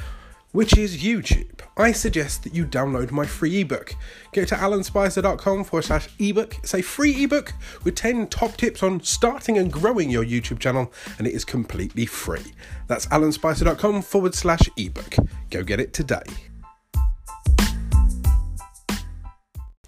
which 0.52 0.76
is 0.76 1.02
YouTube, 1.02 1.58
I 1.78 1.92
suggest 1.92 2.42
that 2.42 2.54
you 2.54 2.66
download 2.66 3.12
my 3.12 3.24
free 3.24 3.60
ebook. 3.60 3.94
Go 4.32 4.44
to 4.44 4.54
alanspicer.com 4.56 5.62
forward 5.62 5.84
slash 5.84 6.08
ebook. 6.18 6.56
It's 6.58 6.74
a 6.74 6.82
free 6.82 7.22
ebook 7.22 7.52
with 7.84 7.94
10 7.94 8.26
top 8.26 8.56
tips 8.56 8.82
on 8.82 9.00
starting 9.04 9.58
and 9.58 9.72
growing 9.72 10.10
your 10.10 10.24
YouTube 10.24 10.58
channel, 10.58 10.92
and 11.18 11.26
it 11.28 11.34
is 11.34 11.44
completely 11.44 12.04
free. 12.04 12.52
That's 12.88 13.06
alanspicer.com 13.06 14.02
forward 14.02 14.34
slash 14.34 14.68
ebook. 14.76 15.14
Go 15.50 15.62
get 15.62 15.78
it 15.78 15.92
today. 15.92 16.24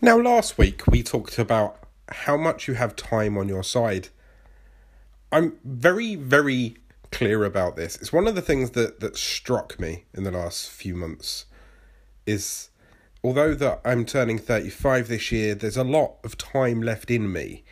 Now, 0.02 0.18
last 0.18 0.56
week 0.56 0.86
we 0.86 1.02
talked 1.02 1.38
about 1.38 1.76
how 2.08 2.38
much 2.38 2.66
you 2.66 2.72
have 2.72 2.96
time 2.96 3.36
on 3.36 3.48
your 3.48 3.62
side. 3.62 4.08
I'm 5.30 5.58
very, 5.62 6.14
very 6.14 6.78
clear 7.12 7.44
about 7.44 7.76
this. 7.76 7.96
It's 7.96 8.12
one 8.12 8.26
of 8.26 8.34
the 8.34 8.40
things 8.40 8.70
that, 8.70 9.00
that 9.00 9.18
struck 9.18 9.78
me 9.78 10.04
in 10.14 10.24
the 10.24 10.30
last 10.30 10.70
few 10.70 10.94
months 10.94 11.44
is 12.24 12.70
although 13.22 13.52
that 13.54 13.82
I'm 13.84 14.06
turning 14.06 14.38
35 14.38 15.08
this 15.08 15.30
year, 15.30 15.54
there's 15.54 15.76
a 15.76 15.84
lot 15.84 16.14
of 16.24 16.38
time 16.38 16.82
left 16.82 17.10
in 17.10 17.30
me. 17.30 17.62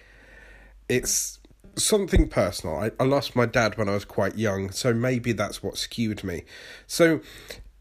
It's 0.87 1.39
something 1.77 2.29
personal. 2.29 2.77
I, 2.77 2.91
I 3.01 3.05
lost 3.05 3.37
my 3.37 3.47
dad 3.47 3.79
when 3.79 3.89
I 3.89 3.95
was 3.95 4.05
quite 4.05 4.37
young, 4.37 4.71
so 4.71 4.93
maybe 4.93 5.33
that's 5.33 5.63
what 5.63 5.79
skewed 5.79 6.23
me. 6.23 6.45
So 6.87 7.23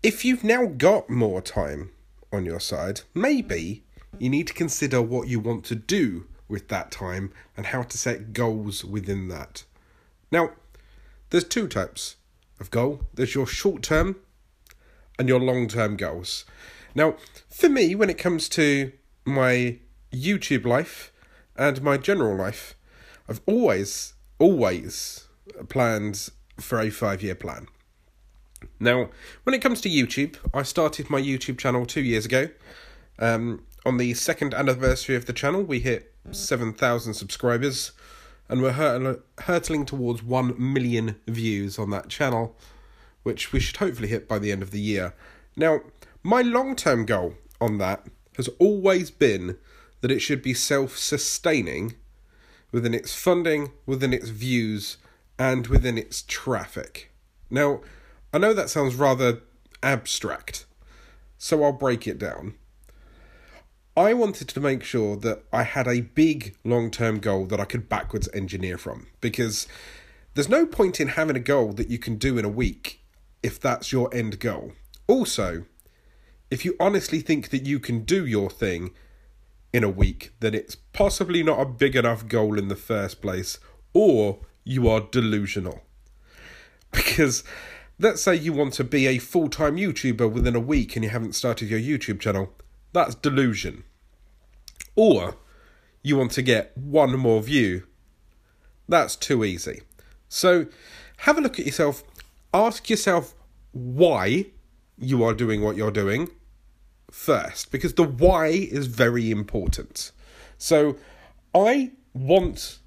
if 0.01 0.23
you've 0.23 0.45
now 0.45 0.67
got 0.67 1.09
more 1.09 1.41
time 1.41 1.91
on 2.31 2.45
your 2.45 2.61
side, 2.61 3.01
maybe 3.13 3.83
you 4.19 4.29
need 4.29 4.47
to 4.47 4.53
consider 4.53 5.01
what 5.01 5.27
you 5.27 5.39
want 5.39 5.63
to 5.65 5.75
do 5.75 6.27
with 6.47 6.67
that 6.69 6.91
time 6.91 7.31
and 7.55 7.67
how 7.67 7.83
to 7.83 7.97
set 7.97 8.33
goals 8.33 8.83
within 8.83 9.27
that. 9.27 9.63
Now, 10.31 10.51
there's 11.29 11.43
two 11.43 11.67
types 11.67 12.15
of 12.59 12.71
goal 12.71 13.01
there's 13.13 13.35
your 13.35 13.45
short 13.45 13.83
term 13.83 14.15
and 15.19 15.27
your 15.27 15.39
long 15.39 15.67
term 15.67 15.97
goals. 15.97 16.45
Now, 16.95 17.15
for 17.49 17.69
me, 17.69 17.95
when 17.95 18.09
it 18.09 18.17
comes 18.17 18.49
to 18.49 18.91
my 19.25 19.79
YouTube 20.11 20.65
life 20.65 21.11
and 21.55 21.81
my 21.81 21.97
general 21.97 22.35
life, 22.35 22.75
I've 23.29 23.41
always, 23.45 24.13
always 24.39 25.27
planned 25.69 26.29
for 26.59 26.79
a 26.79 26.89
five 26.89 27.21
year 27.21 27.35
plan. 27.35 27.67
Now, 28.79 29.09
when 29.43 29.53
it 29.53 29.61
comes 29.61 29.81
to 29.81 29.89
YouTube, 29.89 30.37
I 30.53 30.63
started 30.63 31.09
my 31.09 31.21
YouTube 31.21 31.57
channel 31.59 31.85
two 31.85 32.01
years 32.01 32.25
ago. 32.25 32.49
Um, 33.19 33.63
on 33.87 33.95
the 33.95 34.13
second 34.15 34.53
anniversary 34.53 35.15
of 35.15 35.27
the 35.27 35.33
channel, 35.33 35.63
we 35.63 35.79
hit 35.79 36.13
7,000 36.29 37.13
subscribers 37.13 37.93
and 38.49 38.61
we're 38.61 38.73
hurt- 38.73 39.25
hurtling 39.39 39.85
towards 39.85 40.21
1 40.21 40.55
million 40.57 41.15
views 41.25 41.79
on 41.79 41.89
that 41.91 42.09
channel, 42.09 42.53
which 43.23 43.53
we 43.53 43.61
should 43.61 43.77
hopefully 43.77 44.09
hit 44.09 44.27
by 44.27 44.39
the 44.39 44.51
end 44.51 44.61
of 44.61 44.71
the 44.71 44.81
year. 44.81 45.13
Now, 45.55 45.79
my 46.21 46.41
long 46.41 46.75
term 46.75 47.05
goal 47.05 47.35
on 47.61 47.77
that 47.77 48.05
has 48.35 48.49
always 48.59 49.09
been 49.09 49.57
that 50.01 50.11
it 50.11 50.19
should 50.19 50.41
be 50.41 50.53
self 50.53 50.97
sustaining 50.97 51.95
within 52.73 52.93
its 52.93 53.15
funding, 53.15 53.71
within 53.85 54.11
its 54.11 54.27
views, 54.27 54.97
and 55.39 55.67
within 55.67 55.97
its 55.97 56.23
traffic. 56.23 57.09
Now, 57.49 57.79
I 58.33 58.37
know 58.37 58.53
that 58.53 58.69
sounds 58.69 58.95
rather 58.95 59.43
abstract, 59.81 60.65
so 61.37 61.63
I'll 61.63 61.71
break 61.71 62.05
it 62.05 62.19
down. 62.19 62.55
I 63.97 64.13
wanted 64.13 64.47
to 64.49 64.59
make 64.59 64.83
sure 64.83 65.17
that 65.17 65.43
I 65.51 65.63
had 65.63 65.87
a 65.87 66.01
big 66.01 66.55
long 66.63 66.91
term 66.91 67.17
goal 67.17 67.47
that 67.47 67.59
I 67.59 67.65
could 67.65 67.89
backwards 67.89 68.29
engineer 68.31 68.77
from 68.77 69.07
because 69.21 69.67
there's 70.35 70.47
no 70.47 70.67
point 70.67 71.01
in 71.01 71.07
having 71.07 71.35
a 71.35 71.39
goal 71.39 71.73
that 71.73 71.89
you 71.89 71.97
can 71.97 72.17
do 72.17 72.37
in 72.37 72.45
a 72.45 72.49
week 72.49 73.01
if 73.41 73.59
that's 73.59 73.91
your 73.91 74.13
end 74.13 74.39
goal. 74.39 74.73
Also, 75.07 75.65
if 76.51 76.63
you 76.63 76.75
honestly 76.79 77.21
think 77.21 77.49
that 77.49 77.65
you 77.65 77.79
can 77.79 78.01
do 78.01 78.23
your 78.23 78.51
thing 78.51 78.91
in 79.73 79.83
a 79.83 79.89
week, 79.89 80.31
then 80.41 80.53
it's 80.53 80.75
possibly 80.75 81.41
not 81.41 81.59
a 81.59 81.65
big 81.65 81.95
enough 81.95 82.27
goal 82.27 82.59
in 82.59 82.67
the 82.67 82.75
first 82.75 83.19
place, 83.19 83.57
or 83.93 84.41
you 84.63 84.87
are 84.87 85.01
delusional. 85.01 85.81
Because 86.91 87.43
let's 87.97 88.21
say 88.21 88.35
you 88.35 88.53
want 88.53 88.73
to 88.75 88.83
be 88.83 89.07
a 89.07 89.17
full 89.17 89.49
time 89.49 89.75
YouTuber 89.75 90.31
within 90.31 90.55
a 90.55 90.59
week 90.59 90.95
and 90.95 91.03
you 91.03 91.09
haven't 91.09 91.33
started 91.33 91.67
your 91.67 91.79
YouTube 91.79 92.19
channel, 92.19 92.53
that's 92.93 93.15
delusion. 93.15 93.83
Or 94.95 95.35
you 96.01 96.17
want 96.17 96.31
to 96.31 96.41
get 96.41 96.77
one 96.77 97.17
more 97.17 97.41
view. 97.41 97.83
That's 98.87 99.15
too 99.15 99.43
easy. 99.43 99.81
So 100.29 100.67
have 101.17 101.37
a 101.37 101.41
look 101.41 101.59
at 101.59 101.65
yourself. 101.65 102.03
Ask 102.53 102.89
yourself 102.89 103.33
why 103.71 104.47
you 104.97 105.23
are 105.23 105.33
doing 105.33 105.61
what 105.61 105.75
you're 105.75 105.91
doing 105.91 106.29
first, 107.11 107.71
because 107.71 107.93
the 107.93 108.03
why 108.03 108.47
is 108.47 108.87
very 108.87 109.31
important. 109.31 110.11
So 110.57 110.97
I 111.53 111.91
want 112.13 112.79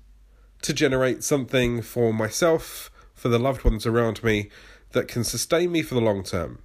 to 0.62 0.72
generate 0.72 1.22
something 1.24 1.82
for 1.82 2.12
myself, 2.12 2.90
for 3.14 3.28
the 3.28 3.38
loved 3.38 3.64
ones 3.64 3.86
around 3.86 4.22
me, 4.24 4.50
that 4.92 5.08
can 5.08 5.24
sustain 5.24 5.72
me 5.72 5.82
for 5.82 5.94
the 5.94 6.00
long 6.00 6.22
term. 6.24 6.58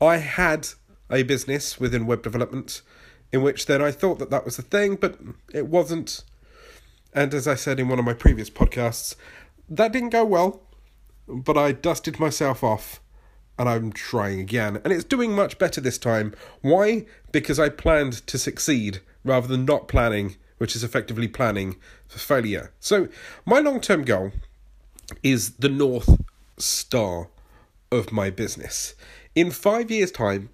I 0.00 0.16
had 0.16 0.68
a 1.10 1.22
business 1.22 1.78
within 1.78 2.06
web 2.06 2.22
development 2.22 2.82
in 3.32 3.42
which 3.42 3.66
then 3.66 3.82
I 3.82 3.90
thought 3.90 4.18
that 4.18 4.30
that 4.30 4.44
was 4.44 4.56
the 4.56 4.62
thing, 4.62 4.96
but 4.96 5.18
it 5.52 5.66
wasn't. 5.66 6.22
And 7.12 7.32
as 7.34 7.48
I 7.48 7.54
said 7.54 7.80
in 7.80 7.88
one 7.88 7.98
of 7.98 8.04
my 8.04 8.14
previous 8.14 8.50
podcasts, 8.50 9.14
that 9.68 9.92
didn't 9.92 10.10
go 10.10 10.24
well, 10.24 10.62
but 11.26 11.56
I 11.56 11.72
dusted 11.72 12.20
myself 12.20 12.62
off 12.62 13.00
and 13.58 13.68
I'm 13.68 13.92
trying 13.92 14.40
again. 14.40 14.80
And 14.84 14.92
it's 14.92 15.04
doing 15.04 15.32
much 15.32 15.58
better 15.58 15.80
this 15.80 15.98
time. 15.98 16.34
Why? 16.60 17.06
Because 17.32 17.58
I 17.58 17.68
planned 17.68 18.26
to 18.26 18.38
succeed 18.38 19.00
rather 19.24 19.48
than 19.48 19.64
not 19.64 19.88
planning, 19.88 20.36
which 20.58 20.76
is 20.76 20.84
effectively 20.84 21.28
planning 21.28 21.76
for 22.06 22.18
failure. 22.18 22.72
So, 22.80 23.08
my 23.44 23.60
long 23.60 23.80
term 23.80 24.04
goal 24.04 24.32
is 25.22 25.56
the 25.56 25.68
North 25.68 26.20
Star 26.58 27.28
of 27.90 28.12
my 28.12 28.30
business. 28.30 28.94
In 29.34 29.50
five 29.50 29.90
years' 29.90 30.10
time, 30.10 30.50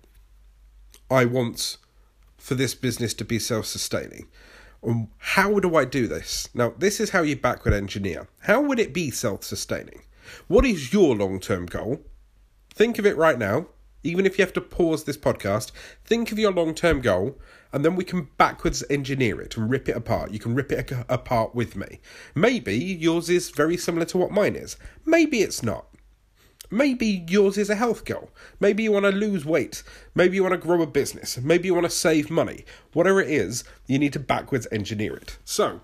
I 1.11 1.25
want 1.25 1.77
for 2.43 2.57
this 2.57 2.75
business 2.75 3.15
to 3.15 3.25
be 3.25 3.39
self 3.39 3.67
sustaining. 3.67 4.27
Um, 4.85 5.09
how 5.19 5.61
do 5.61 5.77
I 5.77 5.85
do 5.85 6.09
this? 6.09 6.49
Now, 6.53 6.75
this 6.77 6.99
is 6.99 7.11
how 7.11 7.23
you 7.23 7.37
backward 7.37 7.73
engineer. 7.73 8.29
How 8.41 8.61
would 8.61 8.81
it 8.81 8.93
be 8.93 9.11
self 9.11 9.45
sustaining? 9.45 10.03
What 10.49 10.67
is 10.67 10.93
your 10.93 11.15
long 11.15 11.39
term 11.39 11.67
goal? 11.67 12.01
Think 12.75 12.99
of 12.99 13.07
it 13.07 13.17
right 13.17 13.39
now. 13.39 13.69
Even 14.03 14.27
if 14.27 14.37
you 14.37 14.45
have 14.45 14.53
to 14.55 14.61
pause 14.61 15.05
this 15.05 15.17
podcast, 15.17 15.71
think 16.05 16.33
of 16.33 16.39
your 16.39 16.53
long 16.53 16.75
term 16.75 17.01
goal 17.01 17.39
and 17.73 17.85
then 17.85 17.95
we 17.95 18.05
can 18.05 18.29
backwards 18.37 18.83
engineer 18.91 19.41
it 19.41 19.57
and 19.57 19.71
rip 19.71 19.89
it 19.89 19.97
apart. 19.97 20.33
You 20.33 20.41
can 20.41 20.57
rip 20.57 20.73
it 20.73 20.91
apart 21.09 21.55
with 21.55 21.77
me. 21.77 22.01
Maybe 22.35 22.77
yours 22.77 23.31
is 23.31 23.51
very 23.51 23.77
similar 23.77 24.05
to 24.07 24.19
what 24.19 24.33
mine 24.33 24.57
is. 24.57 24.77
Maybe 25.07 25.43
it's 25.43 25.63
not. 25.63 25.87
Maybe 26.73 27.27
yours 27.29 27.59
is 27.59 27.69
a 27.69 27.75
health 27.75 28.07
goal. 28.07 28.31
Maybe 28.59 28.83
you 28.83 28.93
want 28.93 29.05
to 29.05 29.13
lose 29.13 29.45
weight. 29.45 29.83
Maybe 30.15 30.37
you 30.37 30.43
want 30.43 30.55
to 30.55 30.59
grow 30.67 30.81
a 30.81 30.87
business. 30.87 31.37
Maybe 31.37 31.67
you 31.67 31.75
want 31.75 31.85
to 31.85 31.91
save 31.91 32.31
money. 32.31 32.65
Whatever 32.95 33.21
it 33.21 33.29
is, 33.29 33.63
you 33.87 33.99
need 33.99 34.15
to 34.15 34.19
backwards 34.19 34.67
engineer 34.73 35.15
it. 35.15 35.37
So, 35.45 35.83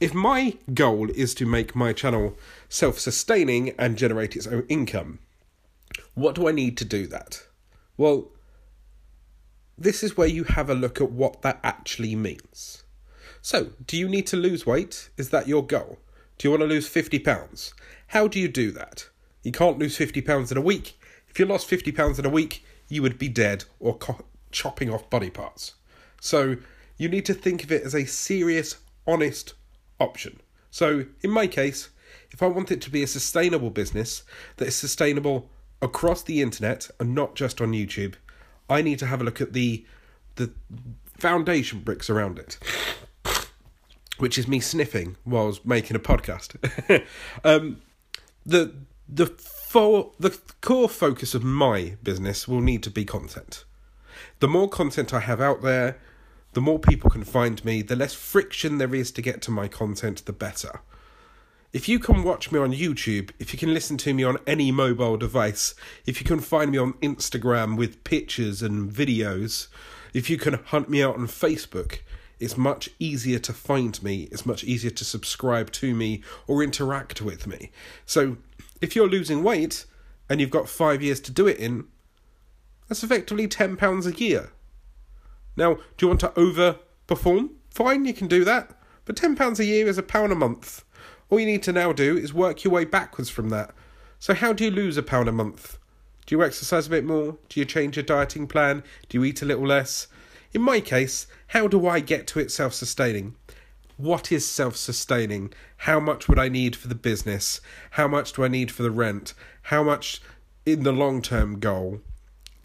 if 0.00 0.14
my 0.14 0.56
goal 0.74 1.10
is 1.10 1.32
to 1.36 1.46
make 1.46 1.76
my 1.76 1.92
channel 1.92 2.36
self 2.68 2.98
sustaining 2.98 3.70
and 3.78 3.96
generate 3.96 4.34
its 4.34 4.48
own 4.48 4.66
income, 4.68 5.20
what 6.14 6.34
do 6.34 6.48
I 6.48 6.52
need 6.52 6.76
to 6.78 6.84
do 6.84 7.06
that? 7.06 7.44
Well, 7.96 8.32
this 9.78 10.02
is 10.02 10.16
where 10.16 10.26
you 10.26 10.42
have 10.42 10.68
a 10.68 10.74
look 10.74 11.00
at 11.00 11.12
what 11.12 11.42
that 11.42 11.60
actually 11.62 12.16
means. 12.16 12.82
So, 13.42 13.68
do 13.86 13.96
you 13.96 14.08
need 14.08 14.26
to 14.26 14.36
lose 14.36 14.66
weight? 14.66 15.08
Is 15.16 15.30
that 15.30 15.46
your 15.46 15.64
goal? 15.64 16.00
Do 16.36 16.48
you 16.48 16.50
want 16.50 16.62
to 16.62 16.66
lose 16.66 16.88
50 16.88 17.20
pounds? 17.20 17.74
How 18.08 18.26
do 18.26 18.40
you 18.40 18.48
do 18.48 18.72
that? 18.72 19.08
You 19.46 19.52
can't 19.52 19.78
lose 19.78 19.96
50 19.96 20.22
pounds 20.22 20.50
in 20.50 20.58
a 20.58 20.60
week. 20.60 20.98
If 21.28 21.38
you 21.38 21.46
lost 21.46 21.68
50 21.68 21.92
pounds 21.92 22.18
in 22.18 22.26
a 22.26 22.28
week, 22.28 22.64
you 22.88 23.00
would 23.02 23.16
be 23.16 23.28
dead 23.28 23.64
or 23.78 23.96
co- 23.96 24.24
chopping 24.50 24.90
off 24.92 25.08
body 25.08 25.30
parts. 25.30 25.74
So 26.20 26.56
you 26.96 27.08
need 27.08 27.24
to 27.26 27.34
think 27.34 27.62
of 27.62 27.70
it 27.70 27.84
as 27.84 27.94
a 27.94 28.06
serious, 28.06 28.78
honest 29.06 29.54
option. 30.00 30.40
So 30.72 31.04
in 31.22 31.30
my 31.30 31.46
case, 31.46 31.90
if 32.32 32.42
I 32.42 32.48
want 32.48 32.72
it 32.72 32.80
to 32.82 32.90
be 32.90 33.04
a 33.04 33.06
sustainable 33.06 33.70
business 33.70 34.24
that 34.56 34.66
is 34.66 34.74
sustainable 34.74 35.48
across 35.80 36.24
the 36.24 36.42
internet 36.42 36.90
and 36.98 37.14
not 37.14 37.36
just 37.36 37.60
on 37.60 37.70
YouTube, 37.70 38.14
I 38.68 38.82
need 38.82 38.98
to 38.98 39.06
have 39.06 39.20
a 39.20 39.24
look 39.24 39.40
at 39.40 39.52
the 39.52 39.86
the 40.34 40.50
foundation 41.18 41.82
bricks 41.82 42.10
around 42.10 42.40
it. 42.40 42.58
Which 44.18 44.38
is 44.38 44.48
me 44.48 44.58
sniffing 44.58 45.16
while 45.22 45.44
I 45.44 45.46
was 45.46 45.64
making 45.64 45.94
a 45.94 46.00
podcast. 46.00 46.56
um, 47.44 47.80
the 48.44 48.74
the 49.08 49.26
for 49.26 50.12
the 50.18 50.38
core 50.60 50.88
focus 50.88 51.34
of 51.34 51.44
my 51.44 51.96
business 52.02 52.48
will 52.48 52.60
need 52.60 52.82
to 52.84 52.90
be 52.90 53.04
content. 53.04 53.64
The 54.40 54.48
more 54.48 54.68
content 54.68 55.12
I 55.12 55.20
have 55.20 55.40
out 55.40 55.62
there, 55.62 55.98
the 56.52 56.60
more 56.60 56.78
people 56.78 57.10
can 57.10 57.24
find 57.24 57.62
me, 57.64 57.82
the 57.82 57.96
less 57.96 58.14
friction 58.14 58.78
there 58.78 58.94
is 58.94 59.10
to 59.12 59.22
get 59.22 59.42
to 59.42 59.50
my 59.50 59.68
content, 59.68 60.24
the 60.24 60.32
better. 60.32 60.80
If 61.72 61.88
you 61.88 61.98
can 61.98 62.22
watch 62.22 62.50
me 62.50 62.58
on 62.58 62.72
YouTube, 62.72 63.32
if 63.38 63.52
you 63.52 63.58
can 63.58 63.74
listen 63.74 63.98
to 63.98 64.14
me 64.14 64.24
on 64.24 64.38
any 64.46 64.72
mobile 64.72 65.18
device, 65.18 65.74
if 66.06 66.18
you 66.20 66.26
can 66.26 66.40
find 66.40 66.70
me 66.70 66.78
on 66.78 66.94
Instagram 66.94 67.76
with 67.76 68.02
pictures 68.04 68.62
and 68.62 68.90
videos, 68.90 69.66
if 70.14 70.30
you 70.30 70.38
can 70.38 70.54
hunt 70.54 70.88
me 70.88 71.02
out 71.02 71.16
on 71.16 71.26
Facebook, 71.26 71.98
it's 72.40 72.56
much 72.56 72.88
easier 72.98 73.38
to 73.40 73.52
find 73.52 74.02
me, 74.02 74.28
it's 74.32 74.46
much 74.46 74.64
easier 74.64 74.90
to 74.90 75.04
subscribe 75.04 75.70
to 75.72 75.94
me 75.94 76.22
or 76.46 76.62
interact 76.62 77.20
with 77.20 77.46
me. 77.46 77.70
So 78.06 78.38
if 78.80 78.94
you're 78.94 79.08
losing 79.08 79.42
weight 79.42 79.86
and 80.28 80.40
you've 80.40 80.50
got 80.50 80.68
five 80.68 81.02
years 81.02 81.20
to 81.20 81.32
do 81.32 81.46
it 81.46 81.58
in, 81.58 81.84
that's 82.88 83.02
effectively 83.02 83.48
£10 83.48 84.06
a 84.06 84.18
year. 84.18 84.52
Now, 85.56 85.74
do 85.96 86.06
you 86.06 86.08
want 86.08 86.20
to 86.20 86.28
overperform? 86.28 87.50
Fine, 87.70 88.04
you 88.04 88.14
can 88.14 88.28
do 88.28 88.44
that. 88.44 88.70
But 89.04 89.16
£10 89.16 89.58
a 89.58 89.64
year 89.64 89.86
is 89.86 89.98
a 89.98 90.02
pound 90.02 90.32
a 90.32 90.36
month. 90.36 90.84
All 91.28 91.40
you 91.40 91.46
need 91.46 91.62
to 91.64 91.72
now 91.72 91.92
do 91.92 92.16
is 92.16 92.34
work 92.34 92.64
your 92.64 92.72
way 92.72 92.84
backwards 92.84 93.30
from 93.30 93.48
that. 93.50 93.72
So, 94.18 94.34
how 94.34 94.52
do 94.52 94.64
you 94.64 94.70
lose 94.70 94.96
a 94.96 95.02
pound 95.02 95.28
a 95.28 95.32
month? 95.32 95.78
Do 96.26 96.34
you 96.34 96.42
exercise 96.42 96.86
a 96.86 96.90
bit 96.90 97.04
more? 97.04 97.38
Do 97.48 97.60
you 97.60 97.66
change 97.66 97.96
your 97.96 98.04
dieting 98.04 98.46
plan? 98.46 98.82
Do 99.08 99.18
you 99.18 99.24
eat 99.24 99.42
a 99.42 99.46
little 99.46 99.66
less? 99.66 100.08
In 100.52 100.62
my 100.62 100.80
case, 100.80 101.26
how 101.48 101.68
do 101.68 101.86
I 101.86 102.00
get 102.00 102.26
to 102.28 102.40
it 102.40 102.50
self 102.50 102.74
sustaining? 102.74 103.36
What 103.96 104.30
is 104.30 104.46
self 104.46 104.76
sustaining? 104.76 105.52
How 105.78 106.00
much 106.00 106.28
would 106.28 106.38
I 106.38 106.48
need 106.48 106.76
for 106.76 106.88
the 106.88 106.94
business? 106.94 107.60
How 107.92 108.06
much 108.06 108.32
do 108.32 108.44
I 108.44 108.48
need 108.48 108.70
for 108.70 108.82
the 108.82 108.90
rent? 108.90 109.34
How 109.62 109.82
much 109.82 110.20
in 110.64 110.82
the 110.82 110.92
long 110.92 111.22
term 111.22 111.58
goal 111.58 112.00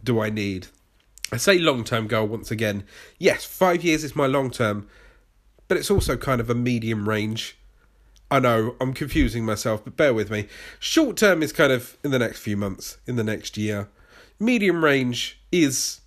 do 0.04 0.20
I 0.20 0.30
need? 0.30 0.68
I 1.32 1.38
say 1.38 1.58
long 1.58 1.84
term 1.84 2.08
goal 2.08 2.28
once 2.28 2.52
again. 2.52 2.84
Yes, 3.18 3.46
five 3.46 3.84
years 3.84 4.04
is 4.04 4.16
my 4.16 4.28
long 4.28 4.52
term, 4.52 4.88
but 5.68 5.78
it's 5.78 5.92
also 5.92 6.18
kind 6.18 6.42
of 6.42 6.50
a 6.50 6.56
medium 6.56 7.08
range. 7.08 7.58
I 8.30 8.40
know 8.40 8.76
I'm 8.80 8.94
confusing 8.94 9.46
myself, 9.46 9.84
but 9.84 9.98
bear 9.98 10.14
with 10.14 10.30
me. 10.30 10.48
Short 10.80 11.18
term 11.18 11.44
is 11.44 11.52
kind 11.52 11.72
of 11.72 11.98
in 12.04 12.12
the 12.12 12.20
next 12.20 12.40
few 12.40 12.58
months, 12.58 12.98
in 13.06 13.16
the 13.16 13.24
next 13.24 13.58
year. 13.58 13.90
Medium 14.40 14.84
range 14.84 15.40
is 15.52 16.02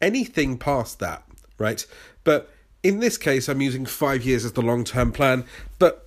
anything 0.00 0.58
past 0.58 0.98
that, 1.00 1.24
right? 1.58 1.84
But 2.24 2.50
in 2.88 3.00
this 3.00 3.18
case, 3.18 3.50
I'm 3.50 3.60
using 3.60 3.84
five 3.84 4.24
years 4.24 4.46
as 4.46 4.54
the 4.54 4.62
long 4.62 4.82
term 4.82 5.12
plan, 5.12 5.44
but 5.78 6.06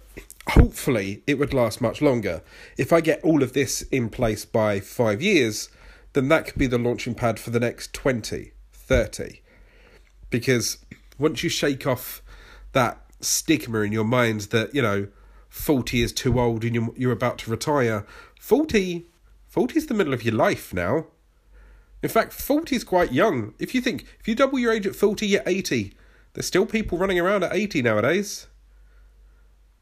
hopefully 0.50 1.22
it 1.28 1.38
would 1.38 1.54
last 1.54 1.80
much 1.80 2.02
longer. 2.02 2.42
If 2.76 2.92
I 2.92 3.02
get 3.02 3.24
all 3.24 3.44
of 3.44 3.54
this 3.54 3.84
in 3.84 4.10
place 4.10 4.46
by 4.46 4.80
five 4.80 5.22
years, 5.22 5.70
then 6.14 6.28
that 6.30 6.48
could 6.48 6.58
be 6.58 6.66
the 6.66 6.80
launching 6.80 7.14
pad 7.14 7.40
for 7.40 7.52
the 7.52 7.60
next 7.60 7.94
20, 7.94 8.54
30. 8.74 9.42
Because 10.32 10.80
once 11.20 11.44
you 11.44 11.52
shake 11.52 11.86
off 11.86 12.24
that 12.72 13.00
stigma 13.20 13.82
in 13.82 13.92
your 13.92 14.04
mind 14.04 14.42
that, 14.50 14.74
you 14.74 14.82
know, 14.82 15.08
40 15.50 16.02
is 16.02 16.12
too 16.12 16.40
old 16.40 16.64
and 16.64 16.74
you're, 16.74 16.90
you're 16.98 17.12
about 17.12 17.38
to 17.40 17.52
retire, 17.52 18.08
40, 18.40 19.06
40 19.48 19.78
is 19.78 19.86
the 19.86 19.94
middle 19.94 20.16
of 20.16 20.24
your 20.24 20.34
life 20.34 20.74
now. 20.74 21.06
In 22.02 22.10
fact, 22.10 22.34
40 22.34 22.76
is 22.76 22.84
quite 22.84 23.12
young. 23.12 23.54
If 23.60 23.76
you 23.76 23.82
think, 23.82 24.08
if 24.20 24.28
you 24.28 24.34
double 24.34 24.58
your 24.58 24.74
age 24.74 24.88
at 24.88 24.96
40, 24.96 25.28
you're 25.28 25.44
80. 25.46 25.94
There's 26.34 26.46
still 26.46 26.66
people 26.66 26.98
running 26.98 27.20
around 27.20 27.44
at 27.44 27.54
80 27.54 27.82
nowadays. 27.82 28.48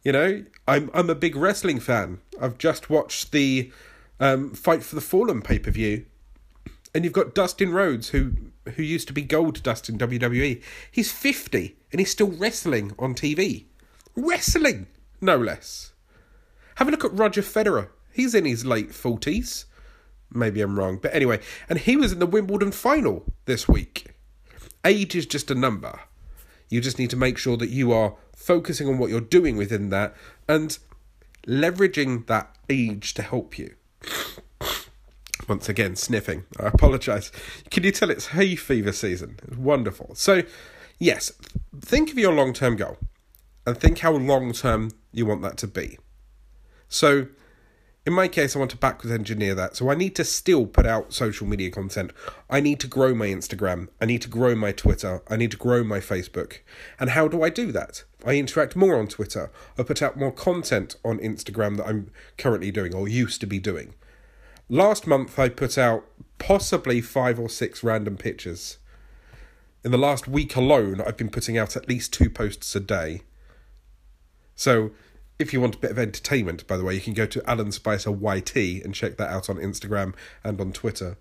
You 0.03 0.13
know, 0.13 0.45
I'm 0.67 0.89
I'm 0.93 1.09
a 1.09 1.15
big 1.15 1.35
wrestling 1.35 1.79
fan. 1.79 2.19
I've 2.41 2.57
just 2.57 2.89
watched 2.89 3.31
the 3.31 3.71
um, 4.19 4.53
Fight 4.53 4.83
for 4.83 4.95
the 4.95 5.01
Fallen 5.01 5.41
pay 5.41 5.59
per 5.59 5.71
view, 5.71 6.05
and 6.95 7.03
you've 7.03 7.13
got 7.13 7.35
Dustin 7.35 7.73
Rhodes, 7.73 8.09
who 8.09 8.33
who 8.75 8.83
used 8.83 9.07
to 9.07 9.13
be 9.13 9.23
Goldust 9.23 9.89
in 9.89 9.97
WWE. 9.97 10.61
He's 10.91 11.11
50 11.11 11.75
and 11.91 11.99
he's 11.99 12.11
still 12.11 12.31
wrestling 12.31 12.93
on 12.99 13.15
TV. 13.15 13.65
Wrestling, 14.15 14.87
no 15.21 15.37
less. 15.37 15.93
Have 16.75 16.87
a 16.87 16.91
look 16.91 17.03
at 17.03 17.17
Roger 17.17 17.41
Federer. 17.41 17.89
He's 18.11 18.35
in 18.35 18.45
his 18.45 18.65
late 18.65 18.91
40s. 18.91 19.65
Maybe 20.31 20.61
I'm 20.61 20.77
wrong, 20.77 20.99
but 21.01 21.13
anyway, 21.13 21.39
and 21.67 21.79
he 21.79 21.97
was 21.97 22.11
in 22.11 22.19
the 22.19 22.27
Wimbledon 22.27 22.71
final 22.71 23.25
this 23.45 23.67
week. 23.67 24.13
Age 24.85 25.15
is 25.15 25.25
just 25.25 25.49
a 25.49 25.55
number. 25.55 25.99
You 26.69 26.81
just 26.81 26.99
need 26.99 27.09
to 27.09 27.15
make 27.17 27.37
sure 27.37 27.57
that 27.57 27.69
you 27.69 27.91
are 27.91 28.15
focusing 28.35 28.87
on 28.87 28.97
what 28.97 29.09
you're 29.09 29.21
doing 29.21 29.57
within 29.57 29.89
that 29.89 30.15
and 30.47 30.77
leveraging 31.47 32.27
that 32.27 32.55
age 32.69 33.13
to 33.15 33.21
help 33.21 33.57
you. 33.57 33.75
Once 35.47 35.67
again, 35.67 35.95
sniffing. 35.95 36.45
I 36.59 36.67
apologise. 36.67 37.31
Can 37.71 37.83
you 37.83 37.91
tell 37.91 38.11
it's 38.11 38.27
hay 38.27 38.55
fever 38.55 38.91
season? 38.91 39.39
It's 39.47 39.57
wonderful. 39.57 40.13
So, 40.13 40.43
yes, 40.99 41.31
think 41.81 42.11
of 42.11 42.19
your 42.19 42.33
long 42.33 42.53
term 42.53 42.75
goal. 42.75 42.97
and 43.65 43.77
think 43.77 43.99
how 43.99 44.11
long 44.11 44.53
term 44.53 44.91
you 45.11 45.25
want 45.25 45.41
that 45.41 45.57
to 45.57 45.67
be. 45.67 45.97
So, 46.87 47.27
in 48.05 48.13
my 48.13 48.27
case, 48.27 48.55
I 48.55 48.59
want 48.59 48.71
to 48.71 48.77
backwards 48.77 49.13
engineer 49.13 49.53
that. 49.55 49.75
So 49.75 49.89
I 49.89 49.95
need 49.95 50.15
to 50.15 50.23
still 50.23 50.65
put 50.65 50.85
out 50.85 51.13
social 51.13 51.45
media 51.45 51.69
content. 51.69 52.11
I 52.49 52.59
need 52.59 52.79
to 52.79 52.87
grow 52.87 53.13
my 53.13 53.27
Instagram. 53.27 53.89
I 54.01 54.05
need 54.05 54.21
to 54.21 54.29
grow 54.29 54.55
my 54.55 54.71
Twitter. 54.71 55.21
I 55.29 55.35
need 55.35 55.51
to 55.51 55.57
grow 55.57 55.83
my 55.83 55.99
Facebook. 55.99 56.59
And 56.99 57.11
how 57.11 57.27
do 57.27 57.43
I 57.43 57.49
do 57.49 57.71
that? 57.73 58.03
I 58.25 58.35
interact 58.35 58.75
more 58.75 58.97
on 58.97 59.07
Twitter. 59.07 59.51
I 59.77 59.83
put 59.83 60.01
out 60.01 60.17
more 60.17 60.31
content 60.31 60.95
on 61.03 61.19
Instagram 61.19 61.77
that 61.77 61.87
I'm 61.87 62.11
currently 62.37 62.71
doing 62.71 62.95
or 62.95 63.07
used 63.07 63.41
to 63.41 63.47
be 63.47 63.59
doing. 63.59 63.93
Last 64.69 65.05
month, 65.05 65.37
I 65.37 65.49
put 65.49 65.77
out 65.77 66.05
possibly 66.37 67.01
five 67.01 67.39
or 67.39 67.49
six 67.49 67.83
random 67.83 68.17
pictures. 68.17 68.77
In 69.83 69.91
the 69.91 69.97
last 69.97 70.27
week 70.27 70.55
alone, 70.55 71.01
I've 71.01 71.17
been 71.17 71.29
putting 71.29 71.57
out 71.57 71.75
at 71.75 71.89
least 71.89 72.13
two 72.13 72.29
posts 72.29 72.75
a 72.75 72.79
day. 72.79 73.21
So 74.55 74.91
if 75.39 75.53
you 75.53 75.61
want 75.61 75.75
a 75.75 75.79
bit 75.79 75.91
of 75.91 75.97
entertainment, 75.97 76.67
by 76.67 76.75
the 76.75 76.83
way, 76.83 76.93
you 76.93 76.99
can 76.99 77.13
go 77.13 77.25
to 77.25 77.49
Alan 77.49 77.71
Spicer 77.71 78.11
YT 78.11 78.55
and 78.55 78.93
check 78.93 79.15
that 79.15 79.29
out 79.29 79.49
on 79.49 79.55
Instagram 79.55 80.13
and 80.43 80.59
on 80.59 80.73
Twitter. 80.73 81.17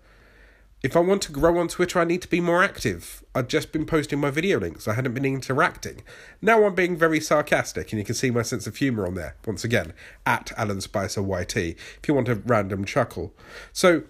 If 0.83 0.95
I 0.95 0.99
want 0.99 1.21
to 1.23 1.31
grow 1.31 1.57
on 1.57 1.69
Twitter, 1.69 1.99
I 1.99 2.03
need 2.03 2.21
to 2.21 2.27
be 2.27 2.41
more 2.41 2.61
active. 2.61 3.23
I've 3.33 3.47
just 3.47 3.71
been 3.71 3.85
posting 3.85 4.19
my 4.19 4.29
video 4.29 4.59
links. 4.59 4.87
I 4.87 4.93
hadn't 4.93 5.13
been 5.13 5.25
interacting. 5.25 6.03
Now 6.41 6.65
I'm 6.65 6.75
being 6.75 6.97
very 6.97 7.19
sarcastic, 7.21 7.91
and 7.91 7.99
you 7.99 8.05
can 8.05 8.15
see 8.15 8.29
my 8.29 8.43
sense 8.43 8.67
of 8.67 8.75
humour 8.75 9.07
on 9.07 9.15
there. 9.15 9.35
Once 9.45 9.63
again, 9.63 9.93
at 10.25 10.51
Alan 10.57 10.81
Spicer 10.81 11.21
YT, 11.21 11.55
if 11.55 12.01
you 12.07 12.13
want 12.13 12.29
a 12.29 12.35
random 12.35 12.85
chuckle. 12.85 13.33
So, 13.71 14.03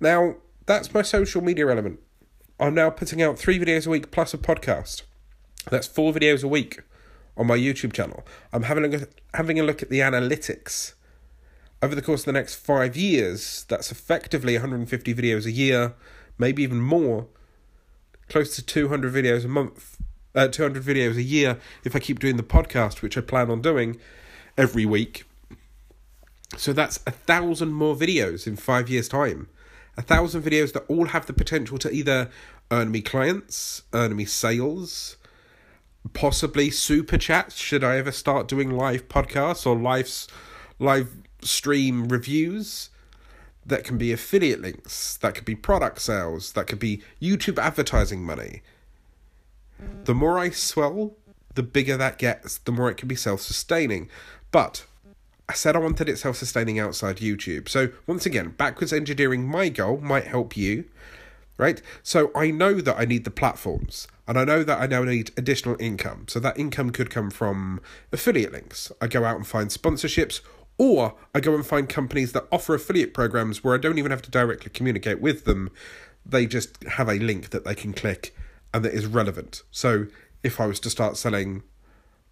now 0.00 0.36
that's 0.66 0.92
my 0.92 1.02
social 1.02 1.42
media 1.42 1.68
element. 1.68 2.00
I'm 2.60 2.74
now 2.74 2.90
putting 2.90 3.22
out 3.22 3.38
three 3.38 3.58
videos 3.58 3.86
a 3.86 3.90
week 3.90 4.10
plus 4.10 4.34
a 4.34 4.38
podcast. 4.38 5.02
That's 5.70 5.86
four 5.86 6.12
videos 6.12 6.42
a 6.42 6.48
week 6.48 6.80
on 7.38 7.46
my 7.46 7.56
YouTube 7.56 7.92
channel. 7.92 8.26
I'm 8.52 8.64
having 8.64 8.84
a 8.84 8.88
look, 8.88 9.10
having 9.32 9.58
a 9.58 9.62
look 9.62 9.80
at 9.80 9.88
the 9.88 10.00
analytics. 10.00 10.94
Over 11.80 11.94
the 11.94 12.02
course 12.02 12.22
of 12.22 12.26
the 12.26 12.32
next 12.32 12.56
five 12.56 12.96
years, 12.96 13.64
that's 13.68 13.92
effectively 13.92 14.54
150 14.54 15.14
videos 15.14 15.46
a 15.46 15.52
year, 15.52 15.94
maybe 16.36 16.64
even 16.64 16.80
more, 16.80 17.28
close 18.28 18.56
to 18.56 18.62
200 18.62 19.14
videos 19.14 19.44
a 19.44 19.48
month, 19.48 19.98
uh, 20.34 20.48
200 20.48 20.82
videos 20.82 21.16
a 21.16 21.22
year 21.22 21.58
if 21.84 21.94
I 21.94 22.00
keep 22.00 22.18
doing 22.18 22.36
the 22.36 22.42
podcast, 22.42 23.00
which 23.00 23.16
I 23.16 23.20
plan 23.20 23.48
on 23.48 23.62
doing 23.62 23.98
every 24.56 24.84
week. 24.84 25.24
So 26.56 26.72
that's 26.72 26.98
a 27.06 27.12
thousand 27.12 27.72
more 27.72 27.94
videos 27.94 28.46
in 28.46 28.56
five 28.56 28.88
years' 28.88 29.08
time. 29.08 29.48
A 29.96 30.02
thousand 30.02 30.42
videos 30.42 30.72
that 30.72 30.84
all 30.88 31.06
have 31.06 31.26
the 31.26 31.32
potential 31.32 31.78
to 31.78 31.92
either 31.92 32.30
earn 32.70 32.90
me 32.90 33.02
clients, 33.02 33.82
earn 33.92 34.16
me 34.16 34.24
sales, 34.24 35.16
possibly 36.12 36.70
super 36.70 37.18
chats. 37.18 37.56
Should 37.56 37.84
I 37.84 37.96
ever 37.96 38.12
start 38.12 38.48
doing 38.48 38.70
live 38.70 39.08
podcasts 39.08 39.66
or 39.66 39.76
live 39.76 40.26
live 40.78 41.10
stream 41.42 42.08
reviews? 42.08 42.90
That 43.64 43.84
can 43.84 43.98
be 43.98 44.12
affiliate 44.12 44.62
links. 44.62 45.16
That 45.18 45.34
could 45.34 45.44
be 45.44 45.54
product 45.54 46.00
sales. 46.00 46.52
That 46.52 46.66
could 46.66 46.78
be 46.78 47.02
YouTube 47.20 47.58
advertising 47.58 48.22
money. 48.24 48.62
The 50.04 50.14
more 50.14 50.38
I 50.38 50.50
swell 50.50 51.16
the 51.54 51.62
bigger 51.62 51.96
that 51.96 52.18
gets 52.18 52.58
the 52.58 52.72
more 52.72 52.88
it 52.88 52.96
can 52.96 53.08
be 53.08 53.14
self-sustaining. 53.16 54.08
But 54.50 54.86
I 55.48 55.54
said 55.54 55.76
I 55.76 55.80
wanted 55.80 56.08
it 56.08 56.18
self-sustaining 56.18 56.78
outside 56.78 57.16
YouTube. 57.16 57.68
So 57.68 57.90
once 58.06 58.24
again 58.24 58.50
backwards 58.50 58.92
engineering 58.92 59.46
my 59.46 59.68
goal 59.68 59.98
might 59.98 60.26
help 60.26 60.56
you 60.56 60.84
right 61.58 61.82
so 62.02 62.30
I 62.34 62.50
know 62.50 62.80
that 62.80 62.98
I 62.98 63.04
need 63.04 63.24
the 63.24 63.30
platforms 63.30 64.08
and 64.28 64.38
I 64.38 64.44
know 64.44 64.62
that 64.62 64.78
I 64.78 64.86
now 64.86 65.04
need 65.04 65.30
additional 65.38 65.74
income. 65.80 66.26
So 66.28 66.38
that 66.38 66.58
income 66.58 66.90
could 66.90 67.08
come 67.08 67.30
from 67.30 67.80
affiliate 68.12 68.52
links. 68.52 68.92
I 69.00 69.06
go 69.06 69.24
out 69.24 69.36
and 69.36 69.46
find 69.46 69.70
sponsorships, 69.70 70.42
or 70.76 71.14
I 71.34 71.40
go 71.40 71.54
and 71.54 71.66
find 71.66 71.88
companies 71.88 72.32
that 72.32 72.46
offer 72.52 72.74
affiliate 72.74 73.14
programs 73.14 73.64
where 73.64 73.74
I 73.74 73.78
don't 73.78 73.96
even 73.96 74.10
have 74.10 74.20
to 74.22 74.30
directly 74.30 74.70
communicate 74.70 75.22
with 75.22 75.46
them. 75.46 75.70
They 76.26 76.44
just 76.44 76.84
have 76.84 77.08
a 77.08 77.14
link 77.14 77.50
that 77.50 77.64
they 77.64 77.74
can 77.74 77.94
click 77.94 78.36
and 78.74 78.84
that 78.84 78.92
is 78.92 79.06
relevant. 79.06 79.62
So 79.70 80.08
if 80.42 80.60
I 80.60 80.66
was 80.66 80.78
to 80.80 80.90
start 80.90 81.16
selling 81.16 81.62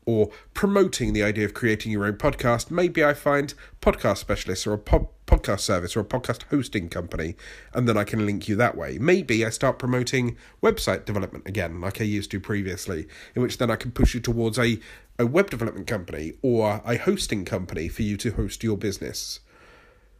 or 0.05 0.29
promoting 0.53 1.15
the 1.15 1.23
idea 1.23 1.47
of 1.47 1.55
creating 1.55 1.93
your 1.93 2.05
own 2.05 2.19
podcast, 2.19 2.71
maybe 2.71 3.03
I 3.03 3.15
find 3.15 3.55
podcast 3.81 4.19
specialists 4.19 4.67
or 4.67 4.75
a 4.75 4.79
po- 4.79 5.11
podcast 5.47 5.61
service 5.61 5.97
or 5.97 6.01
a 6.01 6.05
podcast 6.05 6.43
hosting 6.51 6.89
company, 6.89 7.37
and 7.73 7.89
then 7.89 7.97
I 7.97 8.05
can 8.05 8.27
link 8.27 8.49
you 8.49 8.57
that 8.57 8.77
way. 8.77 8.99
Maybe 8.99 9.45
I 9.45 9.51
start 9.51 9.79
promoting 9.79 10.37
website 10.63 11.05
development 11.05 11.47
again, 11.47 11.81
like 11.81 12.01
I 12.01 12.05
used 12.05 12.31
to 12.33 12.41
previously, 12.41 13.07
in 13.35 13.43
which 13.43 13.59
then 13.59 13.71
I 13.71 13.77
can 13.77 13.93
push 13.93 14.15
you 14.15 14.21
towards 14.21 14.59
a, 14.59 14.79
a 15.19 15.27
web 15.27 15.51
development 15.51 15.87
company 15.87 16.35
or 16.43 16.83
a 16.85 16.97
hosting 16.97 17.45
company 17.45 17.89
for 17.89 18.03
you 18.03 18.17
to 18.19 18.33
host 18.33 18.63
your 18.65 18.77
business. 18.77 19.41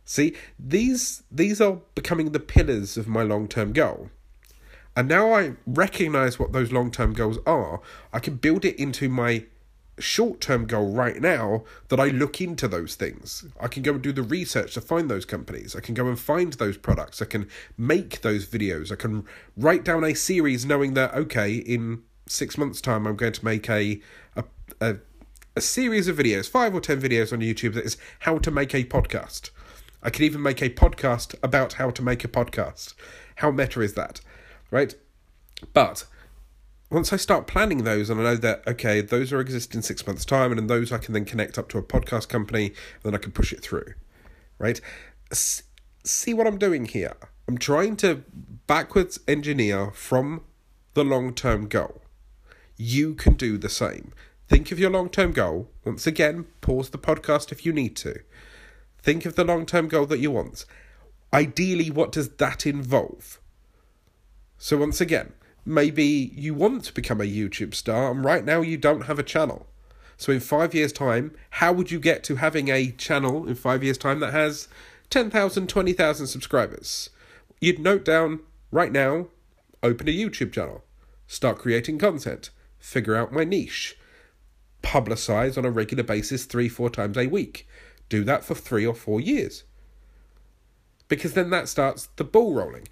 See, 0.05 0.37
these 0.59 1.25
these 1.33 1.61
are 1.61 1.81
becoming 1.97 2.31
the 2.31 2.41
pillars 2.41 2.97
of 2.97 3.09
my 3.09 3.23
long 3.23 3.49
term 3.49 3.73
goal. 3.73 4.11
And 4.95 5.09
now 5.09 5.33
I 5.33 5.57
recognize 5.67 6.39
what 6.39 6.53
those 6.53 6.73
long 6.73 6.91
term 6.91 7.13
goals 7.13 7.39
are, 7.45 7.81
I 8.13 8.21
can 8.21 8.37
build 8.37 8.65
it 8.65 8.77
into 8.77 9.09
my 9.09 9.45
short 9.99 10.41
term 10.41 10.67
goal 10.67 10.93
right 10.93 11.21
now 11.21 11.65
that 11.89 11.99
I 11.99 12.09
look 12.09 12.41
into 12.41 12.69
those 12.69 12.95
things. 12.95 13.45
I 13.61 13.69
can 13.69 13.83
go 13.83 13.93
and 13.93 14.03
do 14.03 14.13
the 14.13 14.23
research 14.23 14.75
to 14.75 14.81
find 14.81 15.11
those 15.11 15.25
companies. 15.25 15.75
I 15.75 15.81
can 15.81 15.95
go 15.95 16.07
and 16.07 16.19
find 16.19 16.53
those 16.55 16.77
products. 16.77 17.23
I 17.23 17.25
can 17.25 17.49
make 17.79 18.21
those 18.21 18.47
videos. 18.47 18.93
I 18.93 18.97
can 18.97 19.25
write 19.57 19.85
down 19.85 20.05
a 20.05 20.15
series 20.15 20.67
knowing 20.67 20.95
that, 20.95 21.15
okay, 21.15 21.55
in 21.55 22.03
six 22.27 22.59
months' 22.59 22.81
time, 22.81 23.07
I'm 23.07 23.17
going 23.17 23.33
to 23.33 23.45
make 23.45 23.69
a, 23.71 24.01
a, 24.35 24.45
a, 24.81 24.97
a 25.55 25.61
series 25.61 26.09
of 26.09 26.17
videos, 26.17 26.49
five 26.49 26.75
or 26.75 26.81
ten 26.81 27.01
videos 27.01 27.33
on 27.33 27.41
YouTube 27.41 27.75
that 27.75 27.85
is 27.85 27.97
how 28.21 28.39
to 28.39 28.51
make 28.51 28.75
a 28.75 28.85
podcast. 28.85 29.51
I 30.03 30.11
can 30.11 30.25
even 30.25 30.43
make 30.43 30.63
a 30.63 30.71
podcast 30.71 31.35
about 31.43 31.75
how 31.75 31.91
to 31.91 32.03
make 32.03 32.23
a 32.23 32.29
podcast. 32.29 32.95
How 33.37 33.51
meta 33.51 33.81
is 33.81 33.95
that? 33.95 34.21
Right? 34.71 34.95
But 35.73 36.05
once 36.91 37.13
I 37.13 37.17
start 37.17 37.47
planning 37.47 37.85
those 37.85 38.11
and 38.11 38.21
I 38.21 38.25
know 38.25 38.37
that 38.37 38.67
okay, 38.67 39.01
those 39.01 39.33
are 39.33 39.41
exist 39.41 39.75
in 39.75 39.83
six 39.83 40.07
months' 40.07 40.25
time, 40.25 40.51
and 40.53 40.59
in 40.59 40.67
those 40.67 40.93
I 40.93 40.99
can 40.99 41.15
then 41.15 41.25
connect 41.25 41.59
up 41.59 41.69
to 41.71 41.79
a 41.79 41.83
podcast 41.83 42.29
company, 42.29 42.67
and 42.67 43.03
then 43.03 43.15
I 43.15 43.19
can 43.19 43.33
push 43.33 43.53
it 43.53 43.63
through, 43.63 43.95
right? 44.59 44.81
S- 45.31 45.65
see 46.05 46.33
what 46.33 46.47
I'm 46.47 46.59
doing 46.59 46.87
here? 46.87 47.17
I'm 47.49 47.59
trying 47.59 47.97
to 47.99 48.23
backwards 48.67 49.21
engineer 49.29 49.91
from 49.93 50.43
the 50.95 51.05
long 51.05 51.35
term 51.35 51.69
goal. 51.69 52.03
You 52.77 53.15
can 53.15 53.35
do 53.35 53.59
the 53.59 53.69
same. 53.69 54.13
Think 54.49 54.71
of 54.71 54.79
your 54.79 54.91
long 54.91 55.09
term 55.09 55.33
goal. 55.33 55.71
Once 55.85 56.07
again, 56.07 56.47
pause 56.61 56.91
the 56.91 56.99
podcast 56.99 57.51
if 57.51 57.67
you 57.67 57.73
need 57.73 57.97
to. 57.97 58.21
Think 59.03 59.25
of 59.25 59.37
the 59.37 59.45
long 59.45 59.67
term 59.67 59.89
goal 59.89 60.07
that 60.07 60.19
you 60.19 60.31
want. 60.31 60.65
Ideally, 61.33 61.91
what 61.91 62.13
does 62.13 62.31
that 62.31 62.67
involve? 62.67 63.41
So, 64.59 64.79
once 64.79 65.01
again, 65.01 65.33
maybe 65.67 66.33
you 66.35 66.55
want 66.55 66.85
to 66.85 66.95
become 66.95 67.21
a 67.21 67.25
YouTube 67.25 67.75
star 67.75 68.11
and 68.13 68.25
right 68.25 68.45
now 68.45 68.61
you 68.61 68.77
don't 68.77 69.03
have 69.03 69.19
a 69.19 69.25
channel. 69.25 69.67
So 70.17 70.33
in 70.33 70.41
five 70.41 70.75
years' 70.75 70.93
time, 70.93 71.37
how 71.51 71.73
would 71.73 71.91
you 71.91 71.99
get 71.99 72.25
to 72.25 72.37
having 72.37 72.69
a 72.69 72.93
channel 72.93 73.47
in 73.47 73.55
five 73.57 73.83
years' 73.83 73.99
time 73.99 74.21
that 74.21 74.33
has 74.33 74.69
10,000, 75.11 75.69
20,000 75.69 76.27
subscribers? 76.27 77.11
You'd 77.61 77.81
note 77.81 78.05
down 78.05 78.41
right 78.71 78.93
now, 78.93 79.27
open 79.83 80.09
a 80.09 80.13
YouTube 80.13 80.53
channel, 80.53 80.85
start 81.27 81.59
creating 81.59 81.99
content, 81.99 82.51
figure 82.79 83.17
out 83.17 83.33
my 83.33 83.45
niche, 83.45 83.99
publicize 84.83 85.59
on 85.59 85.65
a 85.65 85.71
regular 85.71 86.05
basis 86.05 86.45
three, 86.45 86.69
four 86.69 86.89
times 86.89 87.19
a 87.19 87.27
week. 87.27 87.69
Do 88.09 88.23
that 88.25 88.45
for 88.45 88.55
three 88.55 88.87
or 88.87 88.95
four 88.95 89.21
years. 89.21 89.65
Because 91.09 91.35
then 91.35 91.51
that 91.51 91.69
starts 91.69 92.09
the 92.17 92.25
ball 92.25 92.55
rolling 92.55 92.87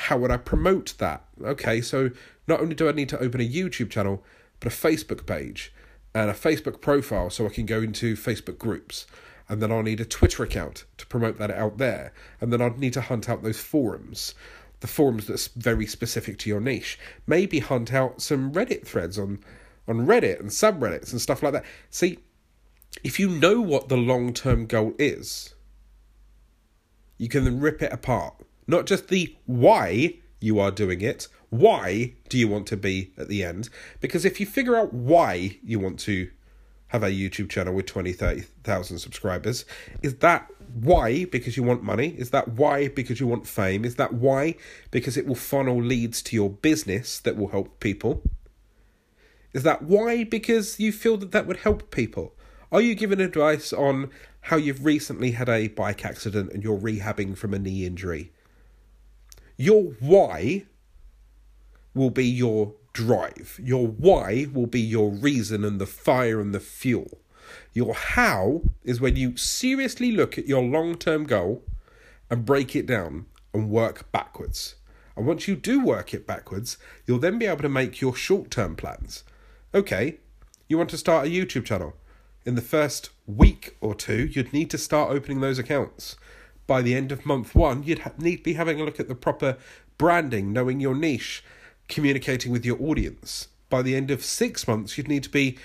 how 0.00 0.16
would 0.16 0.30
I 0.30 0.38
promote 0.38 0.94
that? 0.96 1.24
Okay, 1.44 1.82
so 1.82 2.10
not 2.46 2.60
only 2.60 2.74
do 2.74 2.88
I 2.88 2.92
need 2.92 3.10
to 3.10 3.18
open 3.18 3.40
a 3.40 3.48
YouTube 3.48 3.90
channel, 3.90 4.24
but 4.58 4.72
a 4.72 4.74
Facebook 4.74 5.26
page 5.26 5.74
and 6.14 6.30
a 6.30 6.34
Facebook 6.34 6.80
profile 6.80 7.28
so 7.28 7.44
I 7.44 7.50
can 7.50 7.66
go 7.66 7.82
into 7.82 8.16
Facebook 8.16 8.56
groups. 8.56 9.06
And 9.46 9.60
then 9.60 9.70
I'll 9.70 9.82
need 9.82 10.00
a 10.00 10.06
Twitter 10.06 10.42
account 10.42 10.84
to 10.96 11.06
promote 11.06 11.36
that 11.36 11.50
out 11.50 11.76
there. 11.76 12.14
And 12.40 12.50
then 12.50 12.62
I'd 12.62 12.78
need 12.78 12.94
to 12.94 13.02
hunt 13.02 13.28
out 13.28 13.42
those 13.42 13.60
forums, 13.60 14.34
the 14.80 14.86
forums 14.86 15.26
that's 15.26 15.48
very 15.48 15.86
specific 15.86 16.38
to 16.38 16.48
your 16.48 16.60
niche. 16.60 16.98
Maybe 17.26 17.58
hunt 17.58 17.92
out 17.92 18.22
some 18.22 18.52
Reddit 18.52 18.86
threads 18.86 19.18
on, 19.18 19.40
on 19.86 20.06
Reddit 20.06 20.40
and 20.40 20.48
subreddits 20.48 21.12
and 21.12 21.20
stuff 21.20 21.42
like 21.42 21.52
that. 21.52 21.64
See, 21.90 22.20
if 23.04 23.20
you 23.20 23.28
know 23.28 23.60
what 23.60 23.90
the 23.90 23.98
long 23.98 24.32
term 24.32 24.64
goal 24.64 24.94
is, 24.98 25.54
you 27.18 27.28
can 27.28 27.44
then 27.44 27.60
rip 27.60 27.82
it 27.82 27.92
apart 27.92 28.46
not 28.70 28.86
just 28.86 29.08
the 29.08 29.36
why 29.46 30.14
you 30.40 30.58
are 30.58 30.70
doing 30.70 31.00
it, 31.00 31.28
why 31.50 32.14
do 32.28 32.38
you 32.38 32.48
want 32.48 32.66
to 32.68 32.76
be 32.76 33.12
at 33.18 33.28
the 33.28 33.44
end? 33.44 33.68
Because 34.00 34.24
if 34.24 34.40
you 34.40 34.46
figure 34.46 34.76
out 34.76 34.94
why 34.94 35.58
you 35.62 35.78
want 35.78 35.98
to 36.00 36.30
have 36.88 37.02
a 37.02 37.10
YouTube 37.10 37.50
channel 37.50 37.74
with 37.74 37.86
20, 37.86 38.12
30,000 38.12 38.98
subscribers, 38.98 39.64
is 40.02 40.16
that 40.16 40.50
why 40.74 41.24
because 41.24 41.56
you 41.56 41.62
want 41.62 41.82
money? 41.82 42.08
Is 42.18 42.30
that 42.30 42.48
why 42.48 42.88
because 42.88 43.20
you 43.20 43.26
want 43.26 43.46
fame? 43.46 43.84
Is 43.84 43.96
that 43.96 44.14
why 44.14 44.54
because 44.90 45.16
it 45.16 45.26
will 45.26 45.34
funnel 45.34 45.82
leads 45.82 46.22
to 46.22 46.36
your 46.36 46.50
business 46.50 47.18
that 47.20 47.36
will 47.36 47.48
help 47.48 47.80
people? 47.80 48.22
Is 49.52 49.64
that 49.64 49.82
why? 49.82 50.24
Because 50.24 50.78
you 50.78 50.92
feel 50.92 51.16
that 51.18 51.32
that 51.32 51.46
would 51.46 51.58
help 51.58 51.90
people? 51.90 52.34
Are 52.72 52.80
you 52.80 52.94
giving 52.94 53.20
advice 53.20 53.72
on 53.72 54.10
how 54.42 54.56
you've 54.56 54.84
recently 54.84 55.32
had 55.32 55.48
a 55.48 55.68
bike 55.68 56.04
accident 56.04 56.52
and 56.52 56.62
you're 56.62 56.78
rehabbing 56.78 57.36
from 57.36 57.52
a 57.52 57.58
knee 57.58 57.84
injury? 57.84 58.32
Your 59.60 59.92
why 60.00 60.64
will 61.92 62.08
be 62.08 62.24
your 62.24 62.72
drive. 62.94 63.60
Your 63.62 63.86
why 63.86 64.46
will 64.50 64.66
be 64.66 64.80
your 64.80 65.10
reason 65.10 65.66
and 65.66 65.78
the 65.78 65.84
fire 65.84 66.40
and 66.40 66.54
the 66.54 66.60
fuel. 66.60 67.18
Your 67.74 67.92
how 67.92 68.62
is 68.84 69.02
when 69.02 69.16
you 69.16 69.36
seriously 69.36 70.12
look 70.12 70.38
at 70.38 70.48
your 70.48 70.62
long 70.62 70.96
term 70.96 71.24
goal 71.24 71.62
and 72.30 72.46
break 72.46 72.74
it 72.74 72.86
down 72.86 73.26
and 73.52 73.68
work 73.68 74.10
backwards. 74.12 74.76
And 75.14 75.26
once 75.26 75.46
you 75.46 75.56
do 75.56 75.84
work 75.84 76.14
it 76.14 76.26
backwards, 76.26 76.78
you'll 77.06 77.18
then 77.18 77.38
be 77.38 77.44
able 77.44 77.60
to 77.60 77.68
make 77.68 78.00
your 78.00 78.16
short 78.16 78.50
term 78.50 78.76
plans. 78.76 79.24
Okay, 79.74 80.20
you 80.68 80.78
want 80.78 80.88
to 80.88 80.96
start 80.96 81.26
a 81.26 81.30
YouTube 81.30 81.66
channel. 81.66 81.92
In 82.46 82.54
the 82.54 82.62
first 82.62 83.10
week 83.26 83.76
or 83.82 83.94
two, 83.94 84.24
you'd 84.24 84.54
need 84.54 84.70
to 84.70 84.78
start 84.78 85.10
opening 85.10 85.42
those 85.42 85.58
accounts. 85.58 86.16
By 86.70 86.82
the 86.82 86.94
end 86.94 87.10
of 87.10 87.26
month 87.26 87.52
one, 87.56 87.82
you'd 87.82 87.98
ha- 87.98 88.12
need 88.16 88.36
to 88.36 88.42
be 88.44 88.52
having 88.52 88.80
a 88.80 88.84
look 88.84 89.00
at 89.00 89.08
the 89.08 89.16
proper 89.16 89.56
branding, 89.98 90.52
knowing 90.52 90.78
your 90.78 90.94
niche, 90.94 91.42
communicating 91.88 92.52
with 92.52 92.64
your 92.64 92.80
audience. 92.80 93.48
By 93.68 93.82
the 93.82 93.96
end 93.96 94.12
of 94.12 94.24
six 94.24 94.68
months, 94.68 94.96
you'd 94.96 95.08
need 95.08 95.24
to 95.24 95.30
be 95.30 95.58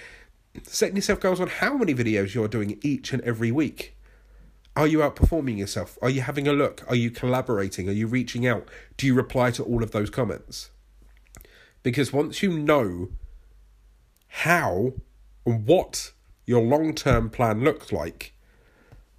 setting 0.64 0.96
yourself 0.96 1.20
goals 1.20 1.40
on 1.40 1.48
how 1.48 1.78
many 1.78 1.94
videos 1.94 2.34
you're 2.34 2.48
doing 2.48 2.80
each 2.82 3.14
and 3.14 3.22
every 3.22 3.52
week. 3.52 3.96
Are 4.76 4.88
you 4.88 4.98
outperforming 4.98 5.60
yourself? 5.60 5.96
Are 6.02 6.10
you 6.10 6.22
having 6.22 6.48
a 6.48 6.54
look? 6.54 6.84
Are 6.88 6.96
you 6.96 7.12
collaborating? 7.12 7.88
Are 7.88 7.92
you 7.92 8.08
reaching 8.08 8.48
out? 8.48 8.68
Do 8.98 9.06
you 9.06 9.14
reply 9.14 9.52
to 9.52 9.64
all 9.64 9.84
of 9.84 9.92
those 9.92 10.10
comments? 10.10 10.72
Because 11.84 12.12
once 12.12 12.42
you 12.42 12.58
know 12.58 13.10
how 14.28 14.94
and 15.46 15.68
what 15.68 16.14
your 16.48 16.64
long 16.64 16.96
term 16.96 17.30
plan 17.30 17.64
looks 17.64 17.92
like, 17.92 18.34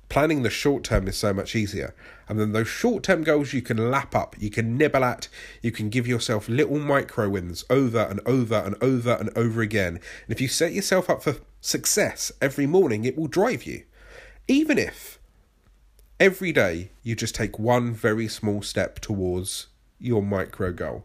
planning 0.09 0.43
the 0.43 0.51
short 0.51 0.85
term 0.85 1.09
is 1.09 1.17
so 1.17 1.33
much 1.33 1.55
easier. 1.55 1.95
And 2.29 2.39
then 2.39 2.53
those 2.53 2.69
short 2.69 3.03
term 3.03 3.23
goals 3.23 3.53
you 3.53 3.63
can 3.63 3.91
lap 3.91 4.15
up, 4.15 4.37
you 4.39 4.51
can 4.51 4.77
nibble 4.77 5.05
at, 5.05 5.29
you 5.63 5.73
can 5.73 5.89
give 5.89 6.07
yourself 6.07 6.49
little 6.49 6.79
micro 6.79 7.29
wins 7.29 7.65
over 7.71 8.01
and 8.01 8.21
over 8.27 8.57
and 8.57 8.77
over 8.81 9.13
and 9.13 9.31
over 9.37 9.63
again. 9.63 9.95
And 9.97 10.01
if 10.29 10.41
you 10.41 10.49
set 10.49 10.73
yourself 10.73 11.11
up 11.11 11.23
for 11.23 11.37
success 11.61 12.33
every 12.41 12.67
morning, 12.67 13.05
it 13.05 13.17
will 13.17 13.29
drive 13.29 13.65
you. 13.65 13.85
Even 14.49 14.79
if 14.79 15.19
every 16.21 16.53
day 16.53 16.91
you 17.03 17.15
just 17.15 17.35
take 17.35 17.59
one 17.59 17.93
very 17.93 18.29
small 18.29 18.63
step 18.63 19.01
towards 19.01 19.67
your 19.99 20.23
micro 20.23 20.73
goal. 20.73 21.05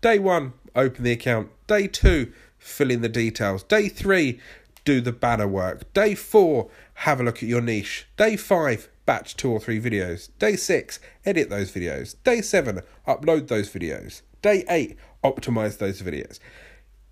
Day 0.00 0.18
one, 0.18 0.54
open 0.74 1.04
the 1.04 1.12
account. 1.12 1.50
Day 1.66 1.86
two, 1.86 2.32
fill 2.58 2.90
in 2.90 3.02
the 3.02 3.08
details. 3.08 3.62
Day 3.62 3.88
three, 3.88 4.40
do 4.84 5.00
the 5.00 5.12
banner 5.12 5.48
work. 5.48 5.92
Day 5.92 6.14
four, 6.14 6.70
have 6.94 7.20
a 7.20 7.24
look 7.24 7.42
at 7.42 7.48
your 7.48 7.60
niche. 7.60 8.06
Day 8.16 8.36
five, 8.36 8.88
batch 9.06 9.36
two 9.36 9.50
or 9.50 9.60
three 9.60 9.80
videos. 9.80 10.30
Day 10.38 10.56
six, 10.56 10.98
edit 11.24 11.50
those 11.50 11.70
videos. 11.72 12.16
Day 12.24 12.40
seven, 12.40 12.80
upload 13.06 13.48
those 13.48 13.70
videos. 13.70 14.22
Day 14.40 14.64
eight, 14.68 14.96
optimize 15.22 15.78
those 15.78 16.02
videos. 16.02 16.38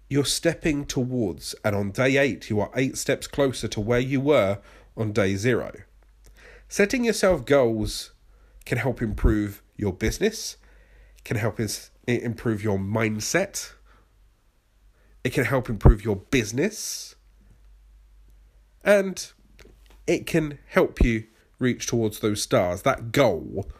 You're 0.09 0.25
stepping 0.25 0.87
towards, 0.87 1.55
and 1.65 1.77
on 1.77 1.93
day 1.93 2.17
eight, 2.17 2.51
you 2.51 2.61
are 2.61 2.71
eight 2.75 2.99
steps 2.99 3.29
closer 3.29 3.69
to 3.69 3.81
where 3.81 4.01
you 4.01 4.21
were 4.21 4.59
on 4.97 5.13
day 5.13 5.37
zero. 5.37 5.73
Setting 6.69 7.05
yourself 7.05 7.45
goals 7.45 8.11
can 8.65 8.79
help 8.79 9.01
improve 9.01 9.63
your 9.77 9.93
business, 9.93 10.57
can 11.25 11.37
help 11.37 11.61
improve 12.07 12.63
your 12.63 12.79
mindset, 12.79 13.73
it 15.23 15.33
can 15.33 15.45
help 15.45 15.69
improve 15.69 16.05
your 16.05 16.17
business, 16.17 17.15
and 18.85 19.33
it 20.07 20.27
can 20.27 20.59
help 20.69 21.03
you 21.03 21.25
reach 21.59 21.87
towards 21.87 22.21
those 22.21 22.43
stars, 22.43 22.83
that 22.83 23.13
goal 23.13 23.71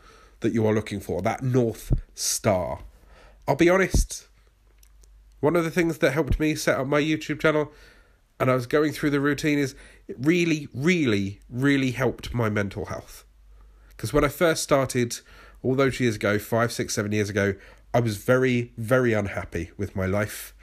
that 0.41 0.53
you 0.53 0.67
are 0.67 0.75
looking 0.75 1.01
for, 1.01 1.23
that 1.23 1.43
North 1.43 1.93
Star. 2.15 2.81
I'll 3.49 3.57
be 3.57 3.71
honest, 3.71 4.29
one 5.41 5.57
of 5.57 5.65
the 5.65 5.71
things 5.71 5.99
that 5.99 6.13
helped 6.13 6.39
me 6.39 6.55
set 6.55 6.79
up 6.79 6.87
my 6.87 7.01
YouTube 7.01 7.41
channel 7.41 7.73
and 8.39 8.51
I 8.51 8.55
was 8.55 8.67
going 8.67 8.93
through 8.93 9.11
the 9.11 9.21
routine 9.21 9.59
is 9.59 9.75
it 10.09 10.17
really, 10.19 10.69
really, 10.75 11.41
really 11.51 11.91
helped 11.91 12.33
my 12.33 12.49
mental 12.49 12.87
health. 12.87 13.25
Because 13.89 14.15
when 14.15 14.25
I 14.25 14.29
first 14.29 14.63
started, 14.63 15.21
all 15.63 15.75
those 15.75 16.01
years 16.01 16.17
ago, 16.17 16.39
five, 16.39 16.73
six, 16.73 16.95
seven 16.95 17.13
years 17.13 17.29
ago, 17.29 17.55
I 17.93 18.01
was 18.01 18.17
very, 18.17 18.73
very 18.79 19.13
unhappy 19.13 19.73
with 19.77 19.95
my 19.95 20.07
life. 20.07 20.55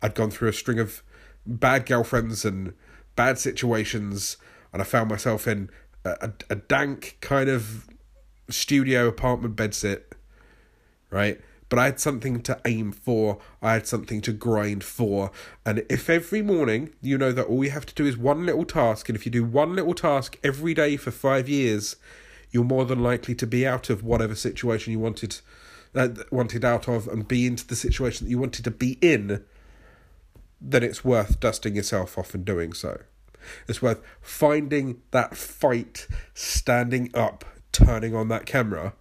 I'd 0.00 0.14
gone 0.14 0.30
through 0.30 0.48
a 0.48 0.52
string 0.54 0.78
of 0.78 1.02
bad 1.44 1.84
girlfriends 1.84 2.46
and 2.46 2.72
bad 3.20 3.38
situations, 3.38 4.38
and 4.72 4.80
I 4.80 4.84
found 4.84 5.10
myself 5.10 5.46
in 5.46 5.68
a, 6.04 6.10
a, 6.28 6.32
a 6.50 6.56
dank 6.56 7.18
kind 7.20 7.50
of 7.50 7.88
studio 8.48 9.08
apartment 9.08 9.56
bedsit, 9.56 10.02
right? 11.10 11.40
but 11.70 11.78
I 11.78 11.84
had 11.84 12.00
something 12.00 12.42
to 12.42 12.60
aim 12.66 12.90
for, 12.92 13.38
I 13.62 13.74
had 13.74 13.86
something 13.86 14.20
to 14.22 14.32
grind 14.32 14.82
for. 14.82 15.30
And 15.64 15.84
if 15.88 16.10
every 16.10 16.42
morning 16.42 16.90
you 17.00 17.16
know 17.16 17.32
that 17.32 17.46
all 17.46 17.64
you 17.64 17.70
have 17.70 17.86
to 17.86 17.94
do 17.94 18.04
is 18.04 18.16
one 18.16 18.44
little 18.44 18.64
task, 18.64 19.08
and 19.08 19.16
if 19.16 19.24
you 19.24 19.32
do 19.32 19.44
one 19.44 19.76
little 19.76 19.94
task 19.94 20.36
every 20.42 20.74
day 20.74 20.96
for 20.96 21.12
five 21.12 21.48
years, 21.48 21.96
you're 22.50 22.64
more 22.64 22.84
than 22.84 23.02
likely 23.02 23.36
to 23.36 23.46
be 23.46 23.64
out 23.64 23.88
of 23.88 24.02
whatever 24.02 24.34
situation 24.34 24.92
you 24.92 24.98
wanted 24.98 25.38
uh, 25.94 26.08
wanted 26.30 26.64
out 26.64 26.88
of 26.88 27.06
and 27.06 27.28
be 27.28 27.46
into 27.46 27.66
the 27.66 27.76
situation 27.76 28.26
that 28.26 28.30
you 28.30 28.38
wanted 28.38 28.64
to 28.64 28.70
be 28.72 28.98
in, 29.00 29.44
then 30.60 30.82
it's 30.82 31.04
worth 31.04 31.40
dusting 31.40 31.76
yourself 31.76 32.18
off 32.18 32.34
and 32.34 32.44
doing 32.44 32.72
so. 32.72 33.00
It's 33.66 33.80
worth 33.80 34.02
finding 34.20 35.00
that 35.12 35.36
fight, 35.36 36.06
standing 36.34 37.10
up, 37.14 37.44
turning 37.72 38.14
on 38.14 38.28
that 38.28 38.46
camera, 38.46 38.94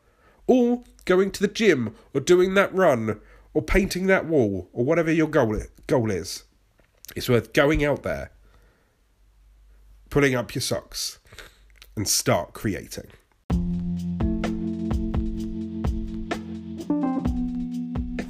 or 0.48 0.84
going 1.06 1.32
to 1.32 1.42
the 1.42 1.48
gym 1.48 1.96
or 2.14 2.22
doing 2.22 2.54
that 2.54 2.74
run 2.74 3.20
or 3.54 3.62
painting 3.62 4.08
that 4.08 4.26
wall 4.26 4.70
or 4.72 4.86
whatever 4.86 5.12
your 5.12 5.28
goal 5.28 5.60
goal 5.88 6.12
is. 6.12 6.44
It's 7.16 7.30
worth 7.30 7.54
going 7.54 7.84
out 7.84 8.04
there, 8.04 8.32
pulling 10.10 10.36
up 10.36 10.54
your 10.54 10.62
socks, 10.62 11.20
and 11.96 12.08
start 12.08 12.54
creating. 12.54 13.08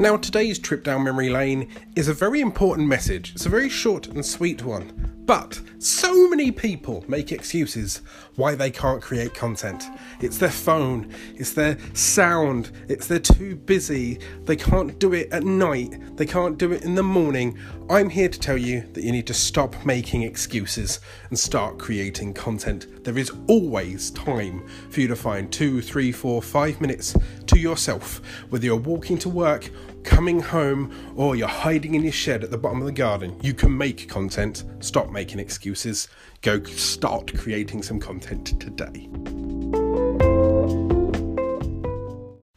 Now, 0.02 0.16
today's 0.16 0.60
trip 0.60 0.86
down 0.86 1.04
memory 1.04 1.28
lane 1.28 1.68
is 1.94 2.08
a 2.08 2.14
very 2.14 2.40
important 2.40 2.88
message. 2.88 3.34
It's 3.34 3.46
a 3.46 3.50
very 3.50 3.68
short 3.68 4.08
and 4.08 4.26
sweet 4.26 4.64
one. 4.64 5.10
But 5.26 5.62
so 5.78 6.28
many 6.28 6.52
people 6.52 7.06
make 7.08 7.32
excuses 7.32 8.02
why 8.36 8.56
they 8.56 8.72
can't 8.72 9.00
create 9.02 9.36
content. 9.36 9.84
It's 10.22 10.40
their 10.40 10.50
phone, 10.50 11.14
it's 11.36 11.54
their 11.54 11.78
sound, 11.94 12.72
it's 12.88 13.06
they're 13.06 13.20
too 13.20 13.56
busy, 13.56 14.20
they 14.46 14.56
can't 14.56 14.98
do 14.98 15.14
it 15.14 15.32
at 15.32 15.44
night, 15.44 16.18
they 16.18 16.26
can't 16.26 16.58
do 16.58 16.72
it 16.72 16.84
in 16.84 16.96
the 16.96 17.04
morning. 17.04 17.60
I'm 17.92 18.10
here 18.10 18.30
to 18.30 18.40
tell 18.40 18.58
you 18.58 18.82
that 18.94 19.04
you 19.04 19.12
need 19.12 19.28
to 19.28 19.36
stop 19.36 19.86
making 19.86 20.24
excuses 20.24 21.00
and 21.30 21.38
start 21.38 21.78
creating 21.78 22.34
content. 22.34 23.04
There 23.04 23.18
is 23.18 23.32
always 23.48 24.10
time 24.12 24.68
for 24.90 25.02
you 25.02 25.08
to 25.10 25.16
find 25.16 25.52
two, 25.52 25.82
three, 25.82 26.12
four, 26.12 26.42
five 26.42 26.82
minutes 26.82 27.16
yourself, 27.60 28.22
whether 28.50 28.66
you're 28.66 28.76
walking 28.76 29.18
to 29.20 29.30
work 29.30 29.70
coming 30.04 30.40
home, 30.40 30.94
or 31.16 31.36
you're 31.36 31.48
hiding 31.48 31.96
in 31.96 32.04
your 32.04 32.12
shed 32.12 32.44
at 32.44 32.52
the 32.52 32.58
bottom 32.58 32.80
of 32.80 32.86
the 32.86 32.92
garden, 32.92 33.38
you 33.42 33.54
can 33.54 33.76
make 33.76 34.10
content. 34.10 34.64
Stop 34.80 35.10
making 35.12 35.40
excuses. 35.40 36.08
Go 36.42 36.64
start 36.64 37.38
creating 37.38 37.84
some 37.84 38.00
content 38.00 38.60
today. 38.60 39.08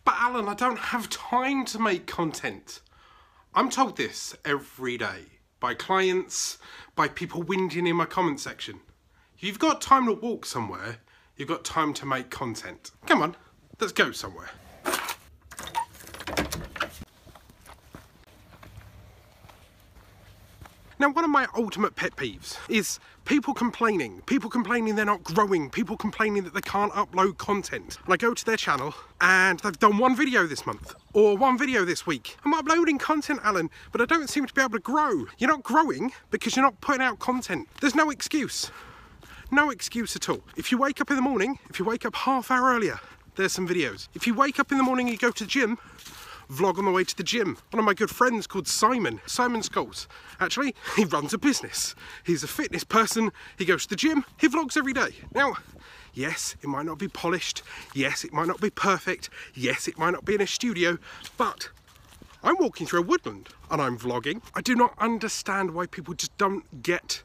But 0.05 0.15
Alan, 0.19 0.49
I 0.49 0.55
don't 0.55 0.79
have 0.79 1.11
time 1.11 1.65
to 1.67 1.79
make 1.79 2.07
content. 2.07 2.81
I'm 3.55 3.69
told 3.69 3.97
this 3.97 4.35
every 4.45 4.97
day 4.97 5.27
by 5.61 5.75
clients, 5.75 6.59
by 6.97 7.09
people 7.09 7.45
whinging 7.45 7.88
in 7.88 7.97
my 7.97 8.07
comment 8.07 8.41
section. 8.41 8.81
You've 9.38 9.59
got 9.59 9.81
time 9.81 10.07
to 10.07 10.12
walk 10.12 10.47
somewhere, 10.47 10.99
you've 11.37 11.49
got 11.49 11.65
time 11.65 11.93
to 11.95 12.07
make 12.07 12.31
content. 12.31 12.93
Come 13.07 13.23
on, 13.23 13.37
let's 13.81 13.93
go 13.93 14.12
somewhere. 14.12 14.51
Now, 21.03 21.11
one 21.11 21.25
of 21.25 21.31
my 21.31 21.49
ultimate 21.57 21.97
pet 21.97 22.15
peeves 22.15 22.57
is 22.69 23.01
people 23.25 23.55
complaining. 23.55 24.23
People 24.27 24.49
complaining 24.49 24.95
they're 24.95 25.05
not 25.05 25.25
growing. 25.25 25.69
People 25.69 25.97
complaining 25.97 26.45
that 26.45 26.55
they 26.55 26.61
can't 26.61 26.93
upload 26.93 27.38
content. 27.38 27.99
And 28.05 28.15
I 28.15 28.17
go 28.17 28.35
to 28.35 28.45
their 28.45 28.57
channel 28.57 28.95
and 29.21 29.59
they've 29.59 29.77
done 29.81 29.99
one 29.99 30.15
video 30.15 30.47
this 30.47 30.65
month 30.65 30.95
or 31.12 31.37
one 31.37 31.59
video 31.59 31.85
this 31.85 32.07
week. 32.07 32.37
I'm 32.45 32.55
uploading 32.55 32.99
content, 32.99 33.41
Alan, 33.43 33.69
but 33.91 34.01
I 34.01 34.05
don't 34.05 34.31
seem 34.31 34.47
to 34.47 34.55
be 34.55 34.61
able 34.61 34.75
to 34.75 34.79
grow. 34.79 35.27
You're 35.38 35.51
not 35.51 35.65
growing 35.65 36.12
because 36.31 36.55
you're 36.55 36.65
not 36.65 36.81
putting 36.81 37.03
out 37.03 37.19
content. 37.19 37.67
There's 37.81 37.97
no 37.97 38.11
excuse. 38.11 38.71
No 39.51 39.71
excuse 39.71 40.15
at 40.15 40.29
all. 40.29 40.45
If 40.57 40.71
you 40.71 40.79
wake 40.79 41.01
up 41.01 41.11
in 41.11 41.17
the 41.17 41.23
morning, 41.23 41.59
if 41.69 41.81
you 41.81 41.85
wake 41.85 42.07
up 42.07 42.15
half 42.15 42.49
hour 42.49 42.73
earlier, 42.73 43.01
there's 43.35 43.53
some 43.53 43.67
videos. 43.67 44.07
If 44.15 44.29
you 44.29 44.35
wake 44.35 44.61
up 44.61 44.71
in 44.71 44.79
the 44.79 44.85
morning 44.85 45.09
and 45.09 45.15
you 45.15 45.19
go 45.19 45.33
to 45.33 45.43
the 45.43 45.51
gym, 45.51 45.79
vlog 46.53 46.79
on 46.79 46.85
the 46.85 46.91
way 46.91 47.03
to 47.03 47.17
the 47.17 47.23
gym. 47.23 47.57
One 47.71 47.81
of 47.81 47.85
my 47.85 47.95
good 47.95 48.11
friends 48.11 48.47
called 48.47 48.69
Simon, 48.69 49.21
Simon 49.27 49.62
Scholes. 49.62 50.07
Actually, 50.38 50.75
he 50.97 51.05
runs 51.05 51.33
a 51.33 51.38
business. 51.38 51.95
He's 52.25 52.45
a 52.45 52.49
fitness 52.49 52.85
person. 52.85 53.33
He 53.57 53.65
goes 53.65 53.85
to 53.85 53.91
the 53.91 53.97
gym. 53.97 54.25
He 54.38 54.49
vlogs 54.49 54.77
every 54.77 54.93
day. 54.93 55.11
Now, 55.35 55.55
yes, 56.12 56.55
it 56.62 56.69
might 56.69 56.87
not 56.87 56.99
be 56.99 57.09
polished. 57.09 57.62
Yes, 57.95 58.25
it 58.25 58.33
might 58.33 58.47
not 58.47 58.61
be 58.61 58.71
perfect. 58.71 59.31
Yes, 59.55 59.88
it 59.88 59.99
might 59.99 60.12
not 60.12 60.25
be 60.25 60.35
in 60.35 60.41
a 60.41 60.47
studio, 60.47 60.99
but 61.37 61.71
I'm 62.43 62.59
walking 62.59 62.87
through 62.87 63.01
a 63.01 63.07
woodland 63.07 63.49
and 63.71 63.81
I'm 63.81 63.99
vlogging. 63.99 64.43
I 64.55 64.61
do 64.61 64.75
not 64.75 64.95
understand 64.99 65.73
why 65.73 65.87
people 65.87 66.15
just 66.15 66.37
don't 66.38 66.83
get 66.83 67.23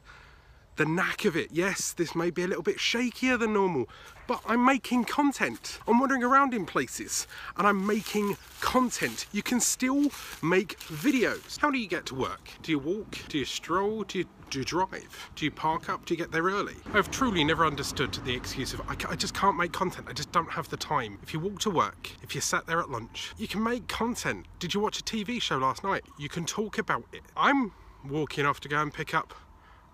the 0.76 0.86
knack 0.86 1.24
of 1.24 1.36
it. 1.36 1.48
Yes, 1.52 1.92
this 1.92 2.14
may 2.14 2.30
be 2.30 2.44
a 2.44 2.46
little 2.46 2.62
bit 2.62 2.78
shakier 2.78 3.38
than 3.38 3.52
normal, 3.52 3.88
but 4.28 4.42
I'm 4.46 4.62
making 4.62 5.06
content. 5.06 5.80
I'm 5.88 5.98
wandering 5.98 6.22
around 6.22 6.52
in 6.52 6.66
places 6.66 7.26
and 7.56 7.66
I'm 7.66 7.84
making 7.84 8.36
content. 8.60 9.26
You 9.32 9.42
can 9.42 9.58
still 9.58 10.10
make 10.42 10.78
videos. 10.80 11.58
How 11.58 11.70
do 11.70 11.78
you 11.78 11.88
get 11.88 12.04
to 12.06 12.14
work? 12.14 12.50
Do 12.62 12.70
you 12.70 12.78
walk? 12.78 13.18
Do 13.28 13.38
you 13.38 13.46
stroll? 13.46 14.04
Do 14.04 14.18
you, 14.18 14.26
do 14.50 14.58
you 14.58 14.66
drive? 14.66 15.30
Do 15.34 15.46
you 15.46 15.50
park 15.50 15.88
up? 15.88 16.04
Do 16.04 16.12
you 16.12 16.18
get 16.18 16.30
there 16.30 16.42
early? 16.42 16.76
I've 16.92 17.10
truly 17.10 17.42
never 17.42 17.64
understood 17.64 18.12
the 18.26 18.34
excuse 18.34 18.74
of 18.74 18.82
I, 18.82 18.96
I 19.08 19.16
just 19.16 19.32
can't 19.34 19.56
make 19.56 19.72
content. 19.72 20.06
I 20.10 20.12
just 20.12 20.30
don't 20.30 20.50
have 20.50 20.68
the 20.68 20.76
time. 20.76 21.18
If 21.22 21.32
you 21.32 21.40
walk 21.40 21.60
to 21.60 21.70
work, 21.70 22.10
if 22.22 22.34
you 22.34 22.42
sat 22.42 22.66
there 22.66 22.80
at 22.80 22.90
lunch, 22.90 23.32
you 23.38 23.48
can 23.48 23.62
make 23.62 23.88
content. 23.88 24.44
Did 24.58 24.74
you 24.74 24.80
watch 24.80 25.00
a 25.00 25.02
TV 25.02 25.40
show 25.40 25.56
last 25.56 25.82
night? 25.82 26.04
You 26.18 26.28
can 26.28 26.44
talk 26.44 26.76
about 26.76 27.04
it. 27.14 27.22
I'm 27.34 27.72
walking 28.06 28.44
off 28.44 28.60
to 28.60 28.68
go 28.68 28.80
and 28.82 28.92
pick 28.92 29.14
up 29.14 29.34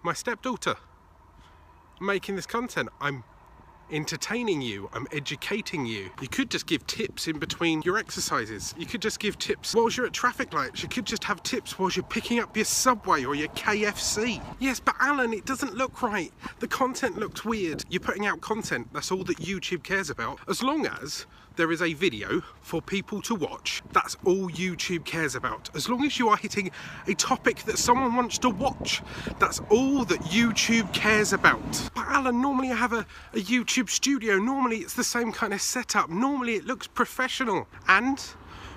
my 0.03 0.13
stepdaughter. 0.13 0.75
making 2.01 2.35
this 2.35 2.47
content. 2.47 2.89
I'm 3.01 3.23
entertaining 3.91 4.63
you, 4.63 4.89
I'm 4.93 5.07
educating 5.13 5.87
you. 5.87 6.11
You 6.21 6.29
could 6.29 6.51
just 6.51 6.67
give 6.67 6.87
tips 6.87 7.29
in 7.29 7.39
between 7.39 7.83
your 7.83 7.99
exercises. 7.99 8.75
You 8.79 8.87
could 8.87 9.03
just 9.03 9.21
give 9.21 9.39
tips 9.39 9.75
whilst 9.75 9.97
you're 9.97 10.07
at 10.07 10.13
traffic 10.13 10.53
lights. 10.53 10.83
You 10.83 10.89
could 10.89 11.05
just 11.05 11.25
have 11.25 11.43
tips 11.43 11.79
whilst 11.79 11.97
you're 11.97 12.05
picking 12.05 12.41
up 12.41 12.57
your 12.57 12.65
Subway 12.65 13.25
or 13.25 13.35
your 13.35 13.49
KFC. 13.49 14.43
Yes, 14.59 14.81
but 14.81 14.95
Alan, 15.01 15.33
it 15.33 15.45
doesn't 15.45 15.75
look 15.75 16.03
right. 16.03 16.33
The 16.61 16.69
content 16.69 17.19
looks 17.19 17.45
weird. 17.45 17.85
You're 17.89 18.01
putting 18.01 18.27
out 18.27 18.41
content, 18.41 18.89
that's 18.93 19.11
all 19.11 19.25
that 19.25 19.39
YouTube 19.39 19.83
cares 19.83 20.11
about. 20.11 20.41
As 20.49 20.63
long 20.63 20.87
as 20.87 21.27
there 21.57 21.71
is 21.71 21.83
a 21.83 21.93
video 21.93 22.43
for 22.61 22.83
people 22.83 23.21
to 23.23 23.35
watch. 23.35 23.83
That's 23.93 24.17
all 24.25 24.49
YouTube 24.51 25.05
cares 25.05 25.35
about. 25.35 25.71
As 25.75 25.89
long 25.89 26.05
as 26.05 26.19
you 26.19 26.29
are 26.29 26.37
hitting 26.37 26.71
a 27.07 27.15
topic 27.15 27.59
that 27.65 27.79
someone 27.79 28.17
wants 28.17 28.39
to 28.39 28.51
watch, 28.51 29.03
that's 29.39 29.61
all 29.71 30.05
that 30.07 30.21
YouTube 30.23 30.93
cares 30.93 31.33
about. 31.33 31.91
But 31.95 32.07
Alan, 32.09 32.41
normally 32.41 32.73
I 32.73 32.77
have 32.77 32.93
a, 32.93 33.07
a 33.33 33.39
YouTube 33.39 33.89
studio. 33.89 34.39
Normally 34.39 34.79
it's 34.79 34.95
the 34.95 35.05
same 35.05 35.33
kind 35.33 35.55
of 35.55 35.61
setup. 35.61 36.11
Normally 36.11 36.55
it 36.55 36.67
looks 36.67 36.87
professional. 36.87 37.69
And 37.89 38.23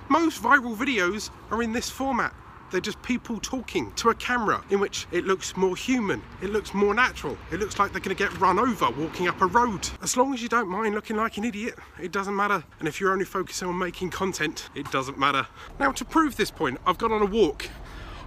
most 0.09 0.41
viral 0.41 0.75
videos 0.75 1.29
are 1.51 1.63
in 1.63 1.73
this 1.73 1.89
format. 1.89 2.33
They're 2.69 2.82
just 2.82 3.01
people 3.01 3.39
talking 3.39 3.93
to 3.93 4.10
a 4.10 4.15
camera 4.15 4.63
in 4.69 4.80
which 4.80 5.08
it 5.12 5.25
looks 5.25 5.56
more 5.56 5.75
human, 5.75 6.21
it 6.41 6.51
looks 6.51 6.73
more 6.73 6.93
natural, 6.93 7.38
it 7.51 7.60
looks 7.60 7.80
like 7.80 7.93
they're 7.93 8.01
going 8.01 8.15
to 8.15 8.23
get 8.23 8.38
run 8.39 8.60
over 8.60 8.89
walking 8.89 9.27
up 9.30 9.41
a 9.41 9.45
road. 9.45 9.89
As 10.01 10.17
long 10.17 10.34
as 10.34 10.41
you 10.41 10.49
don't 10.49 10.67
mind 10.67 10.93
looking 10.93 11.15
like 11.15 11.38
an 11.38 11.45
idiot, 11.45 11.75
it 12.01 12.12
doesn't 12.12 12.36
matter. 12.36 12.63
And 12.80 12.88
if 12.88 12.99
you're 12.99 13.12
only 13.12 13.25
focusing 13.25 13.69
on 13.69 13.77
making 13.77 14.10
content, 14.10 14.69
it 14.75 14.91
doesn't 14.91 15.17
matter. 15.17 15.47
Now, 15.80 15.91
to 15.93 16.03
prove 16.03 16.36
this 16.36 16.51
point, 16.51 16.80
I've 16.86 16.97
gone 16.97 17.13
on 17.13 17.21
a 17.21 17.25
walk 17.25 17.69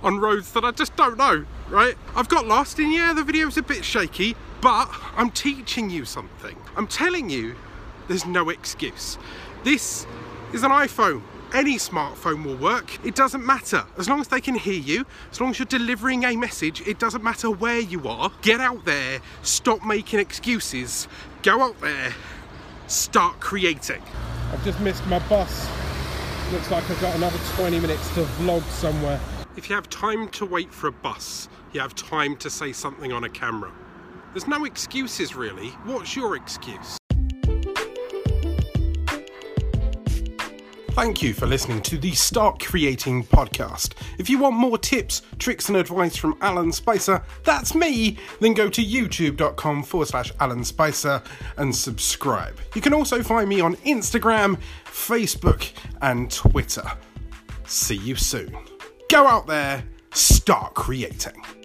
on 0.03 0.19
roads 0.19 0.53
that 0.53 0.65
I 0.65 0.71
just 0.71 0.97
don't 0.97 1.19
know, 1.19 1.45
right? 1.69 1.97
I've 2.17 2.29
got 2.29 2.47
lost, 2.47 2.79
and 2.79 2.93
yeah, 2.93 3.13
the 3.13 3.23
video's 3.23 3.59
a 3.59 3.63
bit 3.63 3.85
shaky, 3.85 4.35
but 4.63 4.89
I'm 5.17 5.31
teaching 5.31 5.91
you 5.91 6.07
something. 6.07 6.57
I'm 6.77 6.87
telling 6.87 7.29
you, 7.29 7.57
there's 8.09 8.25
no 8.25 8.49
excuse. 8.49 9.19
This 9.65 10.07
is 10.55 10.63
an 10.63 10.71
iPhone 10.71 11.23
any 11.55 11.77
smartphone 11.77 12.45
will 12.45 12.57
work. 12.57 13.05
It 13.05 13.15
doesn't 13.15 13.45
matter. 13.45 13.85
As 13.99 14.09
long 14.09 14.21
as 14.21 14.29
they 14.29 14.41
can 14.41 14.55
hear 14.55 14.81
you, 14.81 15.05
as 15.31 15.41
long 15.41 15.51
as 15.51 15.59
you're 15.59 15.67
delivering 15.67 16.25
a 16.25 16.37
message, 16.37 16.87
it 16.87 16.99
doesn't 16.99 17.23
matter 17.23 17.51
where 17.51 17.81
you 17.81 18.09
are. 18.09 18.31
Get 18.43 18.61
out 18.61 18.85
there, 18.85 19.21
stop 19.43 19.85
making 19.85 20.21
excuses, 20.21 21.09
go 21.43 21.63
out 21.63 21.81
there, 21.81 22.15
start 22.87 23.41
creating. 23.41 24.03
I've 24.53 24.65
just 24.65 24.81
missed 24.81 25.07
my 25.07 25.19
bus. 25.29 25.69
Looks 26.53 26.71
like 26.71 26.89
I've 26.91 27.01
got 27.01 27.15
another 27.17 27.39
20 27.57 27.81
minutes 27.81 28.09
to 28.15 28.23
vlog 28.23 28.63
somewhere. 28.71 29.21
If 29.57 29.69
you 29.69 29.75
have 29.75 29.89
time 29.89 30.29
to 30.31 30.47
wait 30.47 30.73
for 30.73 30.89
a 30.89 30.93
bus, 30.93 31.49
you 31.73 31.81
have 31.81 31.95
time 31.95 32.37
to 32.39 32.51
say 32.51 32.73
something 32.73 33.13
on 33.13 33.25
a 33.25 33.29
camera. 33.29 33.73
There's 34.33 34.47
no 34.47 34.65
excuses 34.65 35.35
really. 35.35 35.71
What's 35.85 36.15
your 36.15 36.37
excuse? 36.37 37.00
Thank 40.93 41.23
you 41.23 41.33
for 41.33 41.47
listening 41.47 41.83
to 41.83 41.99
the 41.99 42.13
Start 42.13 42.61
Creating 42.61 43.25
podcast. 43.25 43.95
If 44.19 44.29
you 44.29 44.39
want 44.39 44.57
more 44.57 44.77
tips, 44.77 45.23
tricks, 45.39 45.69
and 45.69 45.77
advice 45.79 46.17
from 46.17 46.37
Alan 46.41 46.73
Spicer, 46.73 47.23
that's 47.45 47.75
me, 47.75 48.19
then 48.41 48.55
go 48.55 48.69
to 48.69 48.85
youtube.com 48.85 49.85
forward 49.85 50.09
slash 50.09 50.33
Alan 50.41 50.65
Spicer 50.65 51.23
and 51.57 51.75
subscribe. 51.75 52.59
You 52.75 52.81
can 52.81 52.93
also 52.93 53.23
find 53.23 53.49
me 53.49 53.61
on 53.61 53.77
Instagram, 53.77 54.59
Facebook, 54.85 55.71
and 56.03 56.31
Twitter. 56.31 56.85
See 57.67 57.97
you 57.97 58.17
soon. 58.17 58.55
Go 59.09 59.27
out 59.27 59.47
there, 59.47 59.85
start 60.13 60.75
creating. 60.75 61.60